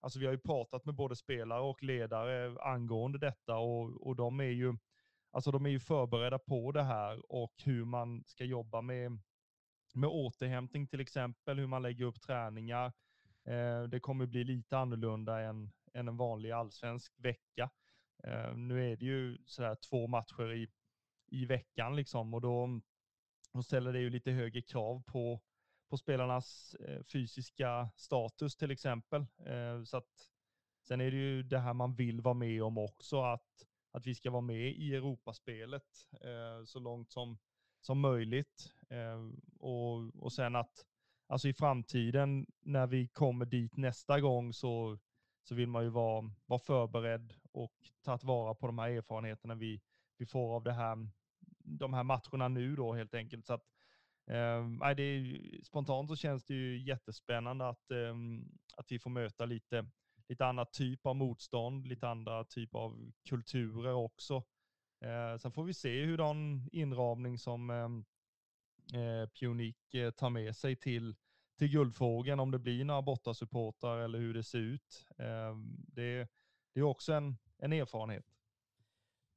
Alltså 0.00 0.18
vi 0.18 0.26
har 0.26 0.32
ju 0.32 0.38
pratat 0.38 0.84
med 0.84 0.94
både 0.94 1.16
spelare 1.16 1.60
och 1.60 1.82
ledare 1.82 2.60
angående 2.60 3.18
detta 3.18 3.56
och, 3.56 4.06
och 4.06 4.16
de 4.16 4.40
är 4.40 4.44
ju 4.44 4.76
alltså 5.30 5.50
de 5.50 5.66
är 5.66 5.70
ju 5.70 5.80
förberedda 5.80 6.38
på 6.38 6.72
det 6.72 6.82
här 6.82 7.32
och 7.32 7.54
hur 7.64 7.84
man 7.84 8.24
ska 8.26 8.44
jobba 8.44 8.80
med, 8.80 9.18
med 9.94 10.10
återhämtning 10.10 10.86
till 10.86 11.00
exempel, 11.00 11.58
hur 11.58 11.66
man 11.66 11.82
lägger 11.82 12.04
upp 12.04 12.20
träningar. 12.20 12.92
Eh, 13.46 13.82
det 13.82 14.00
kommer 14.00 14.26
bli 14.26 14.44
lite 14.44 14.78
annorlunda 14.78 15.40
än, 15.40 15.72
än 15.92 16.08
en 16.08 16.16
vanlig 16.16 16.50
allsvensk 16.50 17.12
vecka. 17.16 17.70
Eh, 18.24 18.54
nu 18.56 18.92
är 18.92 18.96
det 18.96 19.04
ju 19.04 19.38
sådär 19.46 19.74
två 19.74 20.06
matcher 20.06 20.52
i, 20.52 20.68
i 21.26 21.44
veckan 21.44 21.96
liksom 21.96 22.34
och 22.34 22.40
då, 22.40 22.80
då 23.52 23.62
ställer 23.62 23.92
det 23.92 24.00
ju 24.00 24.10
lite 24.10 24.30
högre 24.30 24.62
krav 24.62 25.02
på 25.06 25.40
på 25.88 25.96
spelarnas 25.96 26.74
eh, 26.74 27.02
fysiska 27.02 27.90
status 27.96 28.56
till 28.56 28.70
exempel. 28.70 29.26
Så 29.86 29.96
att, 29.96 30.30
sen 30.88 31.00
är 31.00 31.10
det 31.10 31.16
ju 31.16 31.42
det 31.42 31.58
här 31.58 31.72
man 31.74 31.94
vill 31.94 32.20
vara 32.20 32.34
med 32.34 32.62
om 32.62 32.78
också, 32.78 33.22
att, 33.22 33.66
att 33.90 34.06
vi 34.06 34.14
ska 34.14 34.30
vara 34.30 34.40
med 34.40 34.72
i 34.72 34.94
Europaspelet 34.94 36.08
så 36.64 36.78
långt 36.78 37.10
som, 37.10 37.38
som 37.80 38.00
möjligt. 38.00 38.72
och, 39.60 40.24
och 40.24 40.32
sen 40.32 40.56
att 40.56 40.86
alltså 41.26 41.48
i 41.48 41.54
framtiden 41.54 42.46
när 42.60 42.86
vi 42.86 43.08
kommer 43.08 43.46
dit 43.46 43.76
nästa 43.76 44.20
gång 44.20 44.52
så, 44.52 44.98
så 45.42 45.54
vill 45.54 45.68
man 45.68 45.84
ju 45.84 45.90
vara, 45.90 46.30
vara 46.46 46.60
förberedd 46.60 47.34
och 47.52 47.74
ta 48.04 48.18
vara 48.22 48.54
på 48.54 48.66
de 48.66 48.78
här 48.78 48.90
erfarenheterna 48.90 49.54
vi, 49.54 49.80
vi 50.18 50.26
får 50.26 50.56
av 50.56 50.64
det 50.64 50.72
här, 50.72 51.08
de 51.58 51.94
här 51.94 52.04
matcherna 52.04 52.48
nu 52.48 52.76
då 52.76 52.94
helt 52.94 53.14
enkelt. 53.14 53.46
Så 53.46 53.54
att 53.54 53.64
Eh, 54.30 54.94
det 54.96 55.02
är, 55.02 55.64
spontant 55.64 56.08
så 56.08 56.16
känns 56.16 56.44
det 56.44 56.54
ju 56.54 56.82
jättespännande 56.82 57.68
att, 57.68 57.90
eh, 57.90 58.14
att 58.76 58.92
vi 58.92 58.98
får 58.98 59.10
möta 59.10 59.46
lite, 59.46 59.86
lite 60.28 60.46
annat 60.46 60.72
typ 60.72 61.06
av 61.06 61.16
motstånd, 61.16 61.86
lite 61.86 62.08
andra 62.08 62.44
typ 62.44 62.74
av 62.74 63.12
kulturer 63.28 63.92
också. 63.92 64.36
Eh, 65.04 65.38
sen 65.38 65.52
får 65.52 65.64
vi 65.64 65.74
se 65.74 66.04
hur 66.04 66.16
den 66.16 66.68
inramning 66.72 67.38
som 67.38 67.70
ehm, 67.70 68.04
eh, 68.94 69.28
Pionik 69.28 69.94
eh, 69.94 70.10
tar 70.10 70.30
med 70.30 70.56
sig 70.56 70.76
till, 70.76 71.16
till 71.58 71.68
Guldfågeln, 71.68 72.40
om 72.40 72.50
det 72.50 72.58
blir 72.58 72.84
några 72.84 73.02
bortasupportrar 73.02 73.98
eller 73.98 74.18
hur 74.18 74.34
det 74.34 74.42
ser 74.42 74.58
ut. 74.58 75.06
Eh, 75.18 75.56
det, 75.68 76.28
det 76.72 76.80
är 76.80 76.84
också 76.84 77.12
en, 77.12 77.36
en 77.58 77.72
erfarenhet. 77.72 78.26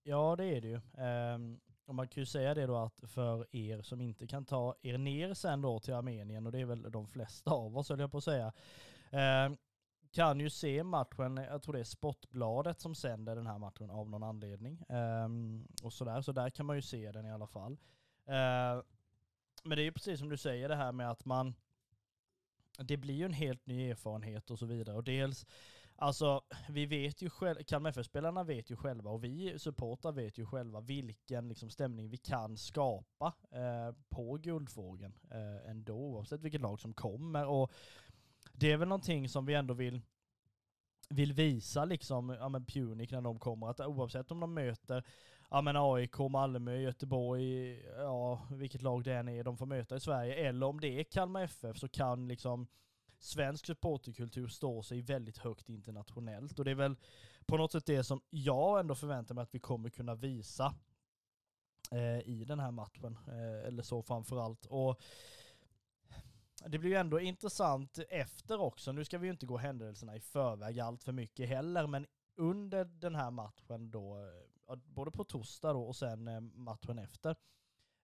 Ja, 0.03 0.36
det 0.36 0.46
är 0.46 0.62
det 0.62 0.68
ju. 0.68 0.82
Um, 1.03 1.60
och 1.86 1.96
man 1.96 2.08
kan 2.08 2.22
ju 2.22 2.25
säga 2.25 2.53
det 2.53 2.65
då 2.65 2.77
att 2.77 3.00
för 3.08 3.56
er 3.56 3.82
som 3.82 4.01
inte 4.01 4.27
kan 4.27 4.46
ta 4.46 4.75
er 4.82 4.98
ner 4.98 5.34
sen 5.34 5.62
då 5.62 5.79
till 5.79 5.94
Armenien, 5.94 6.46
och 6.46 6.51
det 6.51 6.60
är 6.60 6.65
väl 6.65 6.91
de 6.91 7.08
flesta 7.08 7.51
av 7.51 7.77
oss 7.77 7.89
höll 7.89 8.00
jag 8.00 8.12
på 8.12 8.18
att 8.18 8.24
säga, 8.24 8.53
eh, 9.12 9.56
kan 10.12 10.39
ju 10.39 10.50
se 10.50 10.84
matchen, 10.84 11.38
jag 11.38 11.62
tror 11.62 11.74
det 11.74 11.79
är 11.79 11.84
Sportbladet 11.84 12.79
som 12.79 12.96
sänder 12.96 13.36
den 13.36 13.48
här 13.48 13.58
matchen 13.58 13.89
av 13.89 14.10
någon 14.10 14.24
anledning. 14.24 14.82
Eh, 14.89 15.27
och 15.84 15.94
sådär, 15.94 16.22
så 16.22 16.32
där 16.32 16.50
kan 16.50 16.65
man 16.65 16.75
ju 16.75 16.82
se 16.82 17.12
den 17.12 17.25
i 17.25 17.32
alla 17.32 17.48
fall. 17.48 17.77
Eh, 18.25 18.84
men 19.63 19.75
det 19.75 19.82
är 19.82 19.86
ju 19.86 19.92
precis 19.92 20.20
som 20.20 20.30
du 20.30 20.38
säger 20.38 20.70
det 20.70 20.75
här 20.75 20.92
med 20.92 21.12
att 21.12 21.25
man, 21.25 21.56
det 22.80 22.98
blir 22.98 23.16
ju 23.16 23.25
en 23.25 23.34
helt 23.34 23.66
ny 23.66 23.89
erfarenhet 23.89 24.51
och 24.51 24.60
så 24.60 24.66
vidare. 24.66 24.96
Och 24.96 25.04
dels 25.04 25.46
Alltså, 26.01 26.42
vi 26.70 26.86
vet 26.86 27.22
ju 27.22 27.30
själva, 27.30 27.63
Kalmar 27.63 27.89
FF-spelarna 27.89 28.44
vet 28.44 28.70
ju 28.70 28.75
själva 28.75 29.10
och 29.12 29.24
vi 29.24 29.60
supportrar 29.60 30.12
vet 30.12 30.38
ju 30.38 30.46
själva 30.46 30.82
vilken 30.82 31.50
liksom, 31.50 31.70
stämning 31.70 32.10
vi 32.10 32.18
kan 32.18 32.58
skapa 32.58 33.34
eh, 33.51 33.96
på 34.10 34.38
Guldfågeln 34.38 35.13
eh, 35.32 35.70
ändå, 35.70 35.94
oavsett 35.94 36.42
vilket 36.42 36.62
lag 36.62 36.80
som 36.80 36.94
kommer. 36.94 37.46
Och 37.48 37.72
det 38.54 38.72
är 38.72 38.78
väl 38.78 38.88
någonting 38.88 39.30
som 39.30 39.46
vi 39.46 39.54
ändå 39.54 39.74
vill, 39.74 40.01
vill 41.10 41.34
visa 41.34 41.86
liksom, 41.86 42.30
ja 42.30 42.50
men 42.50 42.66
Punic 42.66 43.12
när 43.12 43.22
de 43.22 43.39
kommer, 43.39 43.68
att 43.68 43.80
oavsett 43.80 44.32
om 44.32 44.39
de 44.39 44.54
möter 44.54 45.04
ja 45.50 45.62
men 45.62 45.75
AIK, 45.77 46.20
Malmö, 46.20 46.75
Göteborg, 46.75 47.79
ja 47.84 48.48
vilket 48.51 48.82
lag 48.82 49.03
det 49.03 49.13
än 49.13 49.29
är 49.29 49.44
de 49.44 49.58
får 49.58 49.65
möta 49.65 49.96
i 49.96 50.00
Sverige, 50.00 50.36
eller 50.36 50.65
om 50.65 50.79
det 50.79 50.88
är 50.88 51.03
Kalmar 51.03 51.41
FF 51.41 51.77
så 51.77 51.88
kan 51.88 52.27
liksom 52.27 52.68
svensk 53.20 53.65
supporterkultur 53.65 54.48
står 54.48 54.82
sig 54.82 55.01
väldigt 55.01 55.38
högt 55.38 55.70
internationellt. 55.70 56.60
Och 56.60 56.65
det 56.65 56.72
är 56.72 56.75
väl 56.75 56.96
på 57.46 57.58
något 57.58 57.72
sätt 57.72 57.86
det 57.86 58.03
som 58.03 58.22
jag 58.29 58.79
ändå 58.79 58.96
förväntar 58.96 59.36
mig 59.36 59.41
att 59.41 59.56
vi 59.56 59.60
kommer 59.60 59.89
kunna 59.89 60.15
visa 60.15 60.75
eh, 61.91 62.20
i 62.20 62.46
den 62.48 62.60
här 62.60 62.72
matchen. 62.72 63.18
Eh, 63.27 63.68
eller 63.68 63.84
så 63.84 64.01
framförallt. 64.03 64.65
Och 64.65 65.01
det 66.65 66.79
blir 66.79 66.89
ju 66.89 66.98
ändå 66.98 67.20
intressant 67.20 68.00
efter 68.10 68.60
också. 68.62 68.91
Nu 68.91 69.06
ska 69.06 69.18
vi 69.18 69.27
ju 69.27 69.32
inte 69.32 69.46
gå 69.46 69.58
händelserna 69.58 70.15
i 70.15 70.20
förväg 70.20 70.79
allt 70.79 71.03
för 71.03 71.12
mycket 71.12 71.50
heller, 71.50 71.88
men 71.88 72.08
under 72.36 72.86
den 72.86 73.15
här 73.15 73.32
matchen 73.32 73.91
då, 73.91 74.18
eh, 74.18 74.49
både 74.75 75.11
på 75.11 75.23
torsdag 75.23 75.73
då 75.73 75.81
och 75.81 75.95
sen 75.95 76.27
eh, 76.27 76.41
matchen 76.41 76.99
efter, 76.99 77.35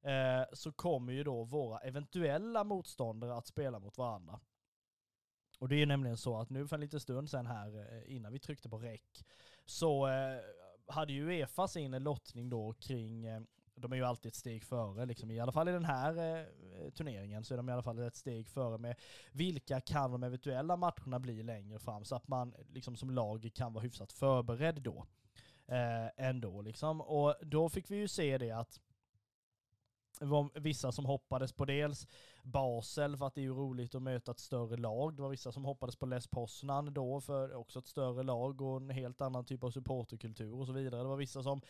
eh, 0.01 0.43
så 0.53 0.71
kommer 0.71 1.13
ju 1.13 1.23
då 1.23 1.43
våra 1.43 1.79
eventuella 1.79 2.63
motståndare 2.63 3.35
att 3.35 3.47
spela 3.47 3.79
mot 3.79 3.97
varandra. 3.97 4.39
Och 5.59 5.69
det 5.69 5.75
är 5.75 5.79
ju 5.79 5.85
nämligen 5.85 6.17
så 6.17 6.37
att 6.37 6.49
nu 6.49 6.67
för 6.67 6.75
en 6.75 6.81
liten 6.81 6.99
stund 6.99 7.29
sen 7.29 7.45
här, 7.45 7.93
eh, 7.93 8.15
innan 8.15 8.31
vi 8.31 8.39
tryckte 8.39 8.69
på 8.69 8.77
räck, 8.77 9.25
så 9.65 10.07
hade 10.87 11.13
ju 11.13 11.27
Uefa 11.27 11.67
sin 11.67 11.91
lottning 11.91 12.49
då 12.49 12.73
kring 12.73 13.27
de 13.75 13.91
är 13.91 13.95
ju 13.95 14.03
alltid 14.03 14.29
ett 14.29 14.35
steg 14.35 14.63
före, 14.63 15.05
liksom, 15.05 15.31
i 15.31 15.39
alla 15.39 15.51
fall 15.51 15.69
i 15.69 15.71
den 15.71 15.85
här 15.85 16.17
eh, 16.17 16.89
turneringen 16.89 17.43
så 17.43 17.53
är 17.53 17.57
de 17.57 17.69
i 17.69 17.71
alla 17.71 17.83
fall 17.83 17.99
ett 17.99 18.15
steg 18.15 18.47
före 18.47 18.77
med 18.77 18.95
vilka 19.31 19.81
kan 19.81 20.11
de 20.11 20.23
eventuella 20.23 20.77
matcherna 20.77 21.19
bli 21.19 21.43
längre 21.43 21.79
fram 21.79 22.05
så 22.05 22.15
att 22.15 22.27
man 22.27 22.55
liksom 22.69 22.95
som 22.95 23.09
lag 23.09 23.51
kan 23.53 23.73
vara 23.73 23.83
hyfsat 23.83 24.11
förberedd 24.11 24.81
då. 24.81 25.05
Eh, 25.67 26.27
ändå 26.27 26.61
liksom. 26.61 27.01
Och 27.01 27.35
då 27.41 27.69
fick 27.69 27.91
vi 27.91 27.95
ju 27.95 28.07
se 28.07 28.37
det 28.37 28.51
att 28.51 28.79
det 30.19 30.25
var 30.25 30.59
vissa 30.59 30.91
som 30.91 31.05
hoppades 31.05 31.53
på 31.53 31.65
dels 31.65 32.07
Basel 32.43 33.17
för 33.17 33.27
att 33.27 33.35
det 33.35 33.41
är 33.41 33.43
ju 33.43 33.53
roligt 33.53 33.95
att 33.95 34.01
möta 34.01 34.31
ett 34.31 34.39
större 34.39 34.77
lag. 34.77 35.15
Det 35.15 35.21
var 35.21 35.29
vissa 35.29 35.51
som 35.51 35.65
hoppades 35.65 35.95
på 35.95 36.05
Les 36.05 36.27
Poznan 36.27 36.93
då 36.93 37.21
för 37.21 37.53
också 37.53 37.79
ett 37.79 37.87
större 37.87 38.23
lag 38.23 38.61
och 38.61 38.77
en 38.77 38.89
helt 38.89 39.21
annan 39.21 39.45
typ 39.45 39.63
av 39.63 39.71
supporterkultur 39.71 40.59
och 40.59 40.65
så 40.65 40.73
vidare. 40.73 41.01
Det 41.01 41.07
var 41.07 41.17
vissa 41.17 41.43
som 41.43 41.61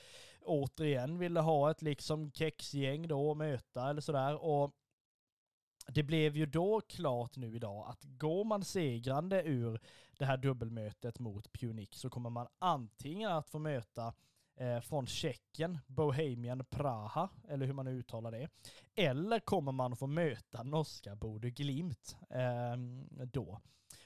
återigen 0.41 1.17
ville 1.17 1.39
ha 1.39 1.71
ett 1.71 1.81
liksom 1.81 2.31
kexgäng 2.31 3.07
då 3.07 3.31
att 3.31 3.37
möta 3.37 3.89
eller 3.89 4.01
sådär. 4.01 4.43
Och 4.43 4.75
det 5.87 6.03
blev 6.03 6.37
ju 6.37 6.45
då 6.45 6.81
klart 6.81 7.37
nu 7.37 7.55
idag 7.55 7.87
att 7.89 8.03
går 8.03 8.43
man 8.43 8.63
segrande 8.63 9.43
ur 9.43 9.79
det 10.17 10.25
här 10.25 10.37
dubbelmötet 10.37 11.19
mot 11.19 11.53
Punic 11.53 11.89
så 11.93 12.09
kommer 12.09 12.29
man 12.29 12.47
antingen 12.59 13.31
att 13.31 13.49
få 13.49 13.59
möta 13.59 14.13
eh, 14.55 14.79
från 14.79 15.07
Tjeckien, 15.07 15.79
Bohemian 15.87 16.65
Praha, 16.65 17.29
eller 17.49 17.65
hur 17.65 17.73
man 17.73 17.85
nu 17.85 17.91
uttalar 17.91 18.31
det. 18.31 18.49
Eller 18.95 19.39
kommer 19.39 19.71
man 19.71 19.95
få 19.95 20.07
möta 20.07 20.63
norska 20.63 21.15
Bodø 21.15 21.49
Glimt 21.49 22.17
eh, 22.29 22.77
då. 23.25 23.61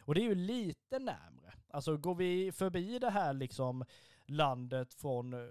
Och 0.10 0.16
det 0.16 0.22
är 0.22 0.30
ju 0.30 0.36
lite 0.36 1.00
närmre. 1.00 1.54
Alltså 1.68 1.98
går 1.98 2.16
vi 2.16 2.51
förbi 2.51 3.00
det 3.00 3.10
här 3.10 3.34
liksom 3.34 3.86
landet 4.25 4.94
från 4.94 5.34
eh, 5.34 5.50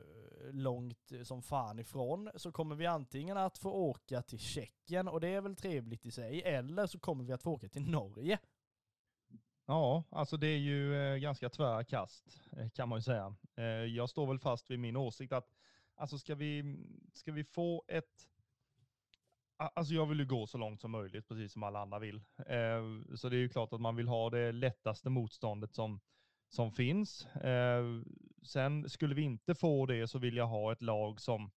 långt 0.53 1.13
som 1.23 1.43
fan 1.43 1.79
ifrån 1.79 2.31
så 2.37 2.53
kommer 2.53 2.75
vi 2.75 2.87
antingen 2.87 3.37
att 3.37 3.59
få 3.59 3.73
åka 3.73 4.23
till 4.23 4.39
Tjeckien 4.39 5.09
och 5.09 5.21
det 5.21 5.29
är 5.29 5.41
väl 5.41 5.57
trevligt 5.57 6.07
i 6.07 6.11
sig, 6.11 6.43
eller 6.43 6.87
så 6.87 6.99
kommer 6.99 7.25
vi 7.25 7.33
att 7.33 7.43
få 7.43 7.53
åka 7.53 7.69
till 7.69 7.91
Norge 7.91 8.39
Ja, 9.67 10.05
alltså 10.11 10.37
det 10.37 10.47
är 10.47 10.59
ju 10.59 10.97
eh, 10.97 11.17
ganska 11.17 11.49
tvära 11.49 11.85
kast 11.85 12.41
eh, 12.53 12.69
kan 12.69 12.89
man 12.89 12.99
ju 12.99 13.03
säga. 13.03 13.35
Jag 13.89 14.11
står 14.11 14.27
väl 14.27 14.39
fast 14.39 14.71
vid 14.71 14.79
min 14.79 14.97
åsikt 14.97 15.33
att 15.33 15.55
alltså 15.95 16.19
ska 16.19 16.35
vi, 16.35 16.77
ska 17.13 17.33
vi 17.33 17.45
få 17.45 17.85
ett 17.89 18.29
Alltså 19.59 19.95
jag 19.95 20.07
vill 20.07 20.19
ju 20.19 20.27
gå 20.27 20.47
så 20.47 20.59
långt 20.59 20.81
som 20.81 20.91
möjligt, 20.91 21.29
precis 21.29 21.53
som 21.53 21.63
alla 21.63 21.81
andra 21.81 21.99
vill. 21.99 22.17
Eh, 22.47 22.83
så 23.17 23.29
det 23.29 23.37
är 23.37 23.41
ju 23.41 23.49
klart 23.49 23.73
att 23.73 23.81
man 23.81 23.97
vill 23.97 24.09
ha 24.09 24.31
det 24.31 24.53
lättaste 24.53 25.11
motståndet 25.11 25.75
som, 25.75 26.01
som 26.49 26.73
finns. 26.73 27.27
Eh, 27.27 27.85
sen 28.43 28.89
skulle 28.89 29.15
vi 29.15 29.23
inte 29.23 29.55
få 29.55 29.87
det 29.87 30.09
så 30.09 30.19
vill 30.19 30.37
jag 30.37 30.47
ha 30.47 30.73
ett 30.73 30.83
lag 30.83 31.21
som, 31.21 31.51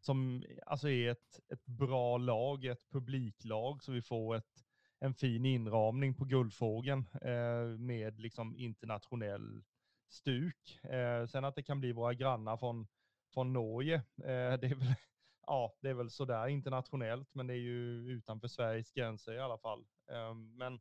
som 0.00 0.44
alltså 0.66 0.88
är 0.88 1.10
ett, 1.10 1.40
ett 1.48 1.66
bra 1.66 2.18
lag, 2.18 2.64
ett 2.64 2.90
publiklag, 2.90 3.82
så 3.82 3.92
vi 3.92 4.02
får 4.02 4.36
ett, 4.36 4.64
en 4.98 5.14
fin 5.14 5.44
inramning 5.44 6.14
på 6.14 6.24
Guldfågeln 6.24 7.06
eh, 7.22 7.78
med 7.78 8.20
liksom 8.20 8.56
internationell 8.56 9.62
stuk. 10.08 10.84
Eh, 10.84 11.26
sen 11.26 11.44
att 11.44 11.54
det 11.54 11.62
kan 11.62 11.80
bli 11.80 11.92
våra 11.92 12.14
grannar 12.14 12.56
från, 12.56 12.86
från 13.34 13.52
Norge, 13.52 14.02
det 14.16 14.66
är 14.66 14.74
väl 14.74 14.94
ja, 15.46 15.76
det 15.80 15.88
är 15.88 15.94
väl 15.94 16.10
sådär 16.10 16.46
internationellt, 16.48 17.34
men 17.34 17.46
det 17.46 17.54
är 17.54 17.58
ju 17.58 18.10
utanför 18.10 18.48
Sveriges 18.48 18.92
gränser 18.92 19.32
i 19.32 19.40
alla 19.40 19.58
fall. 19.58 19.84
Ehm, 20.10 20.56
men 20.56 20.80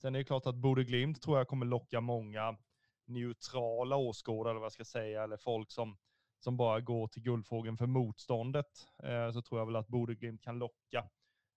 sen 0.00 0.14
är 0.14 0.18
det 0.18 0.24
klart 0.24 0.46
att 0.46 0.54
Bode 0.54 0.84
Glimt 0.84 1.22
tror 1.22 1.38
jag 1.38 1.48
kommer 1.48 1.66
locka 1.66 2.00
många 2.00 2.56
neutrala 3.06 3.96
åskådare, 3.96 4.50
eller 4.50 4.60
vad 4.60 4.66
jag 4.66 4.72
ska 4.72 4.84
säga, 4.84 5.22
eller 5.22 5.36
folk 5.36 5.70
som, 5.70 5.98
som 6.38 6.56
bara 6.56 6.80
går 6.80 7.08
till 7.08 7.22
Guldfågeln 7.22 7.76
för 7.76 7.86
motståndet. 7.86 8.86
Eh, 9.02 9.30
så 9.30 9.42
tror 9.42 9.60
jag 9.60 9.66
väl 9.66 9.76
att 9.76 9.88
Bode 9.88 10.14
Glimt 10.14 10.42
kan 10.42 10.58
locka 10.58 11.08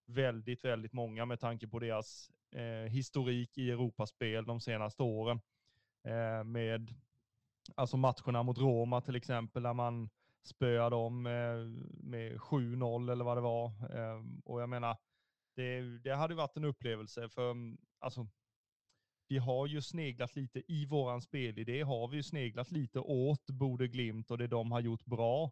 väldigt, 0.05 0.65
väldigt 0.65 0.93
många 0.93 1.25
med 1.25 1.39
tanke 1.39 1.67
på 1.67 1.79
deras 1.79 2.31
eh, 2.51 2.91
historik 2.91 3.57
i 3.57 3.71
Europaspel 3.71 4.45
de 4.45 4.59
senaste 4.59 5.03
åren. 5.03 5.41
Eh, 6.03 6.43
med 6.43 6.95
alltså 7.75 7.97
matcherna 7.97 8.43
mot 8.43 8.57
Roma 8.57 9.01
till 9.01 9.15
exempel, 9.15 9.63
där 9.63 9.73
man 9.73 10.09
spöa 10.43 10.89
dem 10.89 11.23
med 11.23 12.37
7-0 12.37 13.11
eller 13.11 13.25
vad 13.25 13.37
det 13.37 13.41
var. 13.41 13.95
Ehm, 13.95 14.41
och 14.45 14.61
jag 14.61 14.69
menar, 14.69 14.97
det, 15.55 15.81
det 15.97 16.15
hade 16.15 16.35
varit 16.35 16.57
en 16.57 16.65
upplevelse 16.65 17.29
för 17.29 17.51
mm, 17.51 17.77
alltså, 17.99 18.27
vi 19.27 19.37
har 19.37 19.67
ju 19.67 19.81
sneglat 19.81 20.35
lite 20.35 20.71
i 20.71 20.85
våran 20.85 21.21
spelidé, 21.21 21.81
har 21.81 22.07
vi 22.07 22.17
ju 22.17 22.23
sneglat 22.23 22.71
lite 22.71 22.99
åt 22.99 23.49
Bode 23.49 23.87
Glimt 23.87 24.31
och 24.31 24.37
det 24.37 24.47
de 24.47 24.71
har 24.71 24.79
gjort 24.79 25.05
bra. 25.05 25.51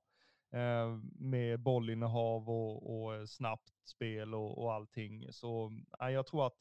Eh, 0.53 0.97
med 1.13 1.59
bollinnehav 1.59 2.49
och, 2.49 3.03
och 3.03 3.15
eh, 3.15 3.25
snabbt 3.25 3.73
spel 3.83 4.35
och, 4.35 4.63
och 4.63 4.73
allting. 4.73 5.33
Så 5.33 5.71
ja, 5.99 6.11
jag 6.11 6.25
tror 6.25 6.47
att, 6.47 6.55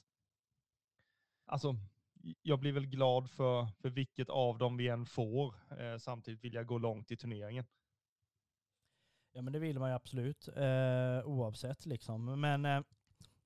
alltså, 1.46 1.76
jag 2.42 2.58
blir 2.58 2.72
väl 2.72 2.86
glad 2.86 3.30
för, 3.30 3.66
för 3.82 3.90
vilket 3.90 4.28
av 4.28 4.58
dem 4.58 4.76
vi 4.76 4.88
än 4.88 5.06
får. 5.06 5.54
Eh, 5.80 5.98
samtidigt 5.98 6.44
vill 6.44 6.54
jag 6.54 6.66
gå 6.66 6.78
långt 6.78 7.10
i 7.10 7.16
turneringen. 7.16 7.64
Ja 9.32 9.42
men 9.42 9.52
det 9.52 9.58
vill 9.58 9.78
man 9.78 9.90
ju 9.90 9.94
absolut, 9.94 10.48
eh, 10.48 11.24
oavsett 11.24 11.86
liksom. 11.86 12.40
Men 12.40 12.64
eh, 12.64 12.80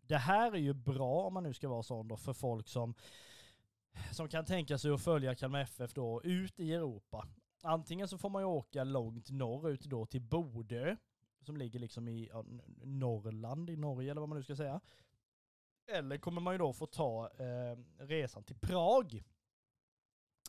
det 0.01 0.17
här 0.17 0.53
är 0.53 0.59
ju 0.59 0.73
bra 0.73 1.27
om 1.27 1.35
man 1.35 1.43
nu 1.43 1.55
ska 1.55 1.69
vara 1.69 1.83
sån 1.83 2.09
då 2.09 2.17
för 2.17 2.33
folk 2.33 2.69
som, 2.69 2.95
som 4.13 4.29
kan 4.29 4.45
tänka 4.45 4.79
sig 4.79 4.91
att 4.91 5.05
följa 5.05 5.35
Kalmar 5.35 5.61
FF 5.61 5.95
då 5.95 6.23
ut 6.23 6.61
i 6.61 6.75
Europa 6.75 7.29
antingen 7.65 8.09
så 8.09 8.19
får 8.19 8.31
man 8.31 8.43
ju 8.43 8.47
åka 8.47 8.85
långt 8.85 9.31
norrut 9.31 9.85
då 9.85 10.07
till 10.07 10.21
Bodö, 10.21 10.97
som 11.41 11.57
ligger 11.57 11.79
liksom 11.79 12.09
i 12.09 12.29
ja, 12.33 12.45
Norrland 12.83 13.71
i 13.71 13.77
Norge 13.77 14.11
eller 14.11 14.21
vad 14.21 14.29
man 14.29 14.39
nu 14.39 14.45
ska 14.45 14.57
säga. 14.57 14.81
Eller 15.87 16.19
kommer 16.19 16.41
man 16.41 16.55
ju 16.55 16.59
då 16.59 16.73
få 16.73 16.87
ta 16.87 17.31
eh, 17.39 17.79
resan 17.99 18.45
till 18.45 18.57
Prag. 18.57 19.25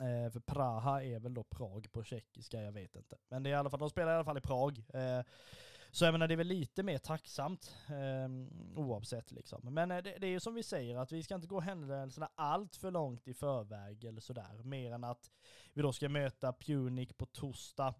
Eh, 0.01 0.31
för 0.31 0.39
Praha 0.39 1.03
är 1.03 1.19
väl 1.19 1.33
då 1.33 1.43
Prag 1.43 1.91
på 1.91 2.03
tjeckiska, 2.03 2.61
jag 2.61 2.71
vet 2.71 2.95
inte. 2.95 3.17
Men 3.29 3.43
det 3.43 3.49
är 3.49 3.51
i 3.51 3.55
alla 3.55 3.69
fall, 3.69 3.79
de 3.79 3.89
spelar 3.89 4.11
i 4.11 4.15
alla 4.15 4.23
fall 4.23 4.37
i 4.37 4.41
Prag. 4.41 4.83
Eh, 4.93 5.21
så 5.91 6.05
jag 6.05 6.11
menar 6.11 6.27
det 6.27 6.33
är 6.33 6.37
väl 6.37 6.47
lite 6.47 6.83
mer 6.83 6.97
tacksamt 6.97 7.75
eh, 7.89 8.29
oavsett 8.75 9.31
liksom. 9.31 9.73
Men 9.73 9.91
eh, 9.91 9.97
det, 9.97 10.17
det 10.19 10.27
är 10.27 10.31
ju 10.31 10.39
som 10.39 10.53
vi 10.55 10.63
säger 10.63 10.97
att 10.97 11.11
vi 11.11 11.23
ska 11.23 11.35
inte 11.35 11.47
gå 11.47 11.59
händelserna 11.59 12.29
allt 12.35 12.75
för 12.75 12.91
långt 12.91 13.27
i 13.27 13.33
förväg 13.33 14.03
eller 14.03 14.21
sådär. 14.21 14.63
Mer 14.63 14.91
än 14.91 15.03
att 15.03 15.31
vi 15.73 15.81
då 15.81 15.93
ska 15.93 16.09
möta 16.09 16.53
Punic 16.53 17.13
på 17.13 17.25
torsdag. 17.25 17.93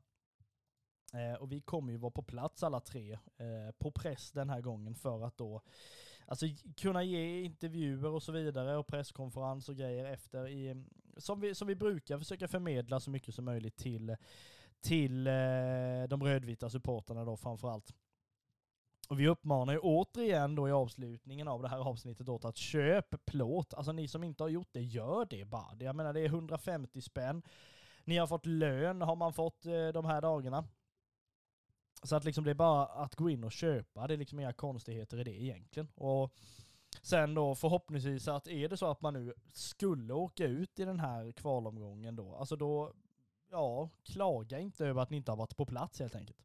Eh, 1.14 1.34
och 1.34 1.52
vi 1.52 1.62
kommer 1.62 1.92
ju 1.92 1.98
vara 1.98 2.12
på 2.12 2.24
plats 2.24 2.64
alla 2.64 2.80
tre 2.80 3.14
eh, 3.14 3.72
på 3.78 3.92
press 3.92 4.32
den 4.32 4.50
här 4.50 4.62
gången 4.62 4.96
för 4.96 5.24
att 5.24 5.38
då 5.38 5.62
alltså, 6.26 6.46
kunna 6.78 7.04
ge 7.04 7.42
intervjuer 7.42 8.10
och 8.10 8.24
så 8.24 8.32
vidare 8.32 8.78
och 8.78 8.88
presskonferens 8.88 9.70
och 9.70 9.76
grejer 9.76 10.06
efter 10.06 10.48
i, 10.48 10.86
som 11.18 11.40
vi, 11.40 11.56
som 11.56 11.68
vi 11.68 11.76
brukar 11.76 12.20
försöka 12.20 12.48
förmedla 12.48 13.00
så 13.00 13.10
mycket 13.10 13.36
som 13.36 13.46
möjligt 13.46 13.78
till 13.78 14.16
till 14.86 15.28
eh, 15.28 16.04
de 16.10 16.24
rödvita 16.24 16.70
supporterna 16.70 17.26
då 17.26 17.38
framförallt. 17.38 17.94
Och 19.10 19.20
vi 19.20 19.28
uppmanar 19.28 19.74
ju 19.74 19.80
återigen 19.80 20.56
då 20.56 20.70
i 20.70 20.72
avslutningen 20.72 21.48
av 21.48 21.62
det 21.62 21.70
här 21.70 21.78
avsnittet 21.78 22.30
åt 22.30 22.46
att 22.46 22.58
köp 22.58 23.26
plåt. 23.26 23.74
Alltså 23.74 23.92
ni 23.92 24.08
som 24.08 24.24
inte 24.24 24.44
har 24.44 24.50
gjort 24.50 24.70
det, 24.72 24.82
gör 24.82 25.26
det 25.30 25.46
bara. 25.46 25.78
Jag 25.80 25.96
menar 25.96 26.14
det 26.14 26.20
är 26.20 26.26
150 26.26 27.02
spänn. 27.02 27.44
Ni 28.04 28.18
har 28.18 28.28
fått 28.28 28.46
lön 28.46 29.02
har 29.02 29.16
man 29.16 29.34
fått 29.34 29.66
eh, 29.66 29.88
de 29.88 30.06
här 30.06 30.22
dagarna. 30.22 30.68
Så 32.04 32.16
att 32.16 32.24
liksom 32.24 32.44
det 32.44 32.50
är 32.50 32.56
bara 32.56 32.86
att 32.86 33.16
gå 33.16 33.30
in 33.30 33.44
och 33.44 33.52
köpa. 33.52 34.08
Det 34.08 34.14
är 34.14 34.18
liksom 34.18 34.40
inga 34.40 34.54
konstigheter 34.54 35.20
i 35.20 35.24
det 35.24 35.42
egentligen. 35.42 35.88
Och 35.96 36.34
sen 37.02 37.34
då 37.34 37.56
förhoppningsvis 37.56 38.28
att 38.28 38.48
är 38.48 38.70
det 38.70 38.78
så 38.78 38.86
att 38.86 39.02
man 39.02 39.14
nu 39.14 39.34
skulle 39.52 40.14
åka 40.14 40.46
ut 40.46 40.80
i 40.80 40.86
den 40.86 41.00
här 41.00 41.32
kvalomgången 41.32 42.16
då, 42.16 42.36
alltså 42.36 42.56
då 42.56 42.94
ja, 43.52 43.90
klaga 44.04 44.60
inte 44.60 44.86
över 44.86 45.02
att 45.02 45.10
ni 45.10 45.18
inte 45.18 45.32
har 45.32 45.38
varit 45.38 45.58
på 45.58 45.66
plats 45.66 46.00
helt 46.00 46.16
enkelt. 46.16 46.40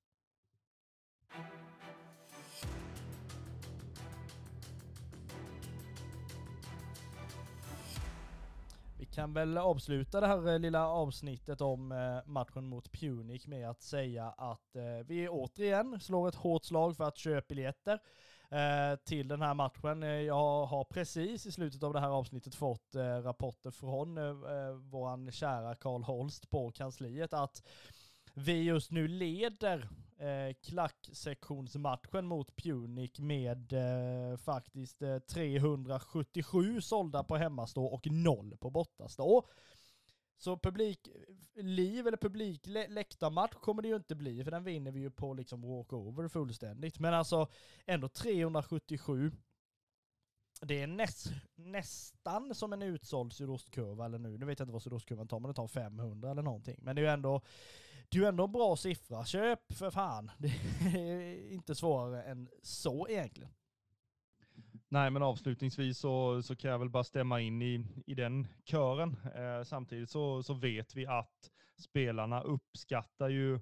Vi 8.98 9.06
kan 9.06 9.32
väl 9.32 9.58
avsluta 9.58 10.20
det 10.20 10.26
här 10.26 10.48
eh, 10.48 10.58
lilla 10.58 10.88
avsnittet 10.88 11.60
om 11.60 11.92
eh, 11.92 12.30
matchen 12.30 12.64
mot 12.64 12.92
Punic 12.92 13.46
med 13.46 13.70
att 13.70 13.82
säga 13.82 14.28
att 14.28 14.76
eh, 14.76 15.06
vi 15.06 15.28
återigen 15.28 16.00
slår 16.00 16.28
ett 16.28 16.34
hårt 16.34 16.64
slag 16.64 16.96
för 16.96 17.04
att 17.04 17.16
köpa 17.16 17.46
biljetter 17.48 18.00
Eh, 18.52 18.96
till 18.96 19.28
den 19.28 19.42
här 19.42 19.54
matchen. 19.54 20.02
Eh, 20.02 20.08
jag 20.08 20.66
har 20.66 20.84
precis 20.84 21.46
i 21.46 21.52
slutet 21.52 21.82
av 21.82 21.92
det 21.92 22.00
här 22.00 22.08
avsnittet 22.08 22.54
fått 22.54 22.94
eh, 22.94 23.02
rapporter 23.02 23.70
från 23.70 24.14
våran 24.90 25.32
kära 25.32 25.74
Karl 25.74 26.02
Holst 26.02 26.50
på 26.50 26.70
kansliet 26.70 27.34
att 27.34 27.62
vi 28.34 28.62
just 28.62 28.90
nu 28.90 29.08
leder 29.08 29.88
eh, 30.18 30.54
klacksektionsmatchen 30.62 32.26
mot 32.26 32.56
Punic 32.56 33.18
med 33.18 33.72
eh, 33.72 34.36
faktiskt 34.36 35.02
eh, 35.02 35.18
377 35.18 36.80
sålda 36.80 37.22
på 37.24 37.36
hemmastå 37.36 37.84
och 37.84 38.06
noll 38.10 38.56
på 38.60 38.70
bortastå. 38.70 39.48
Så 40.40 40.56
publikliv 40.56 42.06
eller 42.06 42.16
publikläktarmatch 42.16 43.54
kommer 43.54 43.82
det 43.82 43.88
ju 43.88 43.96
inte 43.96 44.14
bli, 44.14 44.44
för 44.44 44.50
den 44.50 44.64
vinner 44.64 44.90
vi 44.90 45.00
ju 45.00 45.10
på 45.10 45.34
liksom 45.34 45.62
walkover 45.62 46.28
fullständigt. 46.28 46.98
Men 46.98 47.14
alltså 47.14 47.48
ändå 47.86 48.08
377. 48.08 49.32
Det 50.60 50.82
är 50.82 50.86
näst, 50.86 51.26
nästan 51.54 52.54
som 52.54 52.72
en 52.72 52.82
utsåld 52.82 53.32
sydostkurva, 53.32 54.04
eller 54.04 54.18
nu, 54.18 54.38
nu 54.38 54.46
vet 54.46 54.58
jag 54.58 54.64
inte 54.64 54.72
vad 54.72 54.82
sydostkurvan 54.82 55.28
tar, 55.28 55.40
men 55.40 55.48
det 55.48 55.54
tar 55.54 55.68
500 55.68 56.30
eller 56.30 56.42
någonting. 56.42 56.78
Men 56.82 56.96
det 56.96 57.02
är 57.02 57.04
ju 57.04 57.10
ändå 57.10 57.40
det 58.08 58.18
är 58.18 58.20
ju 58.20 58.28
ändå 58.28 58.44
en 58.44 58.52
bra 58.52 58.76
siffra. 58.76 59.24
Köp 59.24 59.72
för 59.72 59.90
fan. 59.90 60.30
Det 60.38 60.48
är 60.94 61.52
inte 61.52 61.74
svårare 61.74 62.22
än 62.22 62.48
så 62.62 63.08
egentligen. 63.08 63.52
Nej, 64.92 65.10
men 65.10 65.22
avslutningsvis 65.22 65.98
så, 65.98 66.42
så 66.42 66.56
kan 66.56 66.70
jag 66.70 66.78
väl 66.78 66.90
bara 66.90 67.04
stämma 67.04 67.40
in 67.40 67.62
i, 67.62 67.84
i 68.06 68.14
den 68.14 68.46
kören. 68.64 69.16
Eh, 69.34 69.62
samtidigt 69.64 70.10
så, 70.10 70.42
så 70.42 70.54
vet 70.54 70.96
vi 70.96 71.06
att 71.06 71.50
spelarna 71.78 72.42
uppskattar 72.42 73.28
ju 73.28 73.60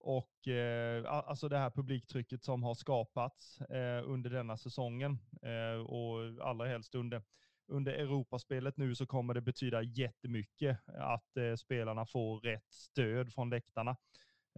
och 0.00 0.48
eh, 0.48 1.04
alltså 1.06 1.48
det 1.48 1.58
här 1.58 1.70
publiktrycket 1.70 2.44
som 2.44 2.62
har 2.62 2.74
skapats 2.74 3.60
eh, 3.60 4.02
under 4.10 4.30
denna 4.30 4.56
säsongen 4.56 5.18
eh, 5.42 5.80
och 5.80 6.48
allra 6.48 6.66
helst 6.66 6.94
under 6.94 7.22
under 7.68 7.92
Europaspelet 7.92 8.76
nu 8.76 8.94
så 8.94 9.06
kommer 9.06 9.34
det 9.34 9.40
betyda 9.40 9.82
jättemycket 9.82 10.78
att 10.86 11.36
eh, 11.36 11.54
spelarna 11.54 12.06
får 12.06 12.40
rätt 12.40 12.72
stöd 12.72 13.32
från 13.32 13.50
läktarna. 13.50 13.90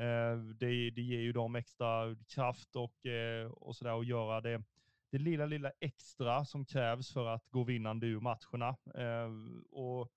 Eh, 0.00 0.38
det, 0.54 0.90
det 0.90 1.02
ger 1.02 1.20
ju 1.20 1.32
dem 1.32 1.56
extra 1.56 2.16
kraft 2.34 2.76
och, 2.76 3.06
eh, 3.06 3.46
och 3.46 3.76
sådär 3.76 4.00
att 4.00 4.06
göra 4.06 4.40
det, 4.40 4.62
det 5.10 5.18
lilla, 5.18 5.46
lilla 5.46 5.72
extra 5.80 6.44
som 6.44 6.64
krävs 6.64 7.12
för 7.12 7.26
att 7.26 7.48
gå 7.50 7.64
vinnande 7.64 8.06
ur 8.06 8.20
matcherna. 8.20 8.76
Eh, 8.94 9.30
och 9.70 10.08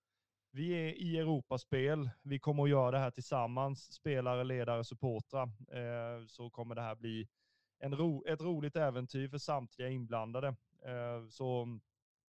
vi 0.50 0.72
är 0.72 0.92
i 0.92 1.18
Europaspel. 1.18 2.10
Vi 2.22 2.38
kommer 2.38 2.62
att 2.62 2.70
göra 2.70 2.90
det 2.90 2.98
här 2.98 3.10
tillsammans, 3.10 3.92
spelare, 3.92 4.44
ledare, 4.44 4.84
supportrar. 4.84 5.42
Eh, 5.72 6.26
så 6.26 6.50
kommer 6.50 6.74
det 6.74 6.82
här 6.82 6.94
bli 6.94 7.28
en 7.78 7.96
ro, 7.96 8.24
ett 8.26 8.40
roligt 8.40 8.76
äventyr 8.76 9.28
för 9.28 9.38
samtliga 9.38 9.88
inblandade. 9.88 10.48
Eh, 10.84 11.28
så 11.28 11.78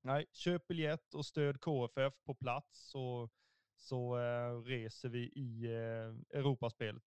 Nej, 0.05 0.27
köp 0.33 0.67
biljett 0.67 1.15
och 1.15 1.27
stöd 1.27 1.61
KFF 1.61 2.15
på 2.25 2.35
plats 2.35 2.91
så, 2.91 3.31
så 3.77 4.19
eh, 4.19 4.63
reser 4.63 5.09
vi 5.09 5.19
i 5.19 5.65
eh, 5.65 6.39
Europaspelet. 6.39 7.03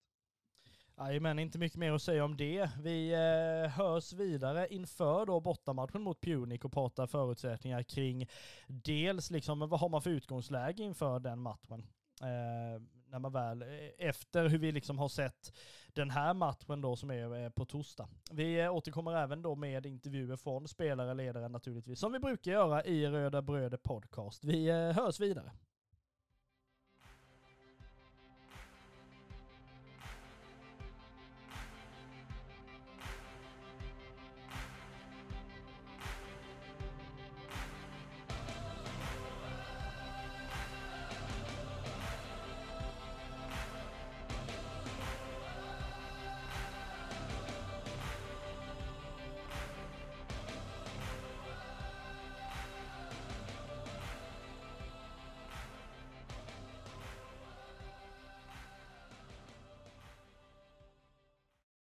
Jajamän, 1.00 1.40
inte 1.40 1.60
mycket 1.60 1.78
mer 1.78 1.92
att 1.92 2.02
säga 2.02 2.26
om 2.26 2.38
det. 2.38 2.70
Vi 2.82 3.14
eh, 3.14 3.72
hörs 3.72 4.14
vidare 4.14 4.68
inför 4.70 5.26
då 5.26 5.40
bortamatchen 5.40 6.02
mot 6.02 6.22
Punic 6.22 6.64
och 6.64 6.72
pratar 6.72 7.08
förutsättningar 7.08 7.84
kring 7.84 8.28
dels 8.68 9.32
liksom 9.32 9.60
vad 9.60 9.80
har 9.80 9.90
man 9.90 10.02
för 10.02 10.10
utgångsläge 10.10 10.84
inför 10.84 11.20
den 11.20 11.40
matchen. 11.40 11.88
Eh, 12.22 12.82
när 13.10 13.20
man 13.20 13.32
väl, 13.32 13.62
eh, 13.62 13.68
efter 14.08 14.48
hur 14.48 14.58
vi 14.58 14.72
liksom 14.72 14.98
har 14.98 15.10
sett 15.10 15.54
den 15.94 16.10
här 16.10 16.34
matchen 16.34 16.82
då 16.82 16.96
som 16.96 17.12
är 17.12 17.44
eh, 17.44 17.50
på 17.50 17.66
torsdag. 17.66 18.08
Vi 18.32 18.60
eh, 18.60 18.74
återkommer 18.74 19.16
även 19.16 19.42
då 19.42 19.56
med 19.56 19.86
intervjuer 19.86 20.36
från 20.36 20.68
spelare, 20.68 21.14
ledare 21.14 21.50
naturligtvis, 21.50 22.00
som 22.00 22.12
vi 22.12 22.20
brukar 22.20 22.52
göra 22.52 22.84
i 22.84 23.08
Röda 23.08 23.42
Bröder 23.42 23.78
Podcast. 23.78 24.44
Vi 24.44 24.72
hörs 24.72 25.20
vidare. 25.20 25.52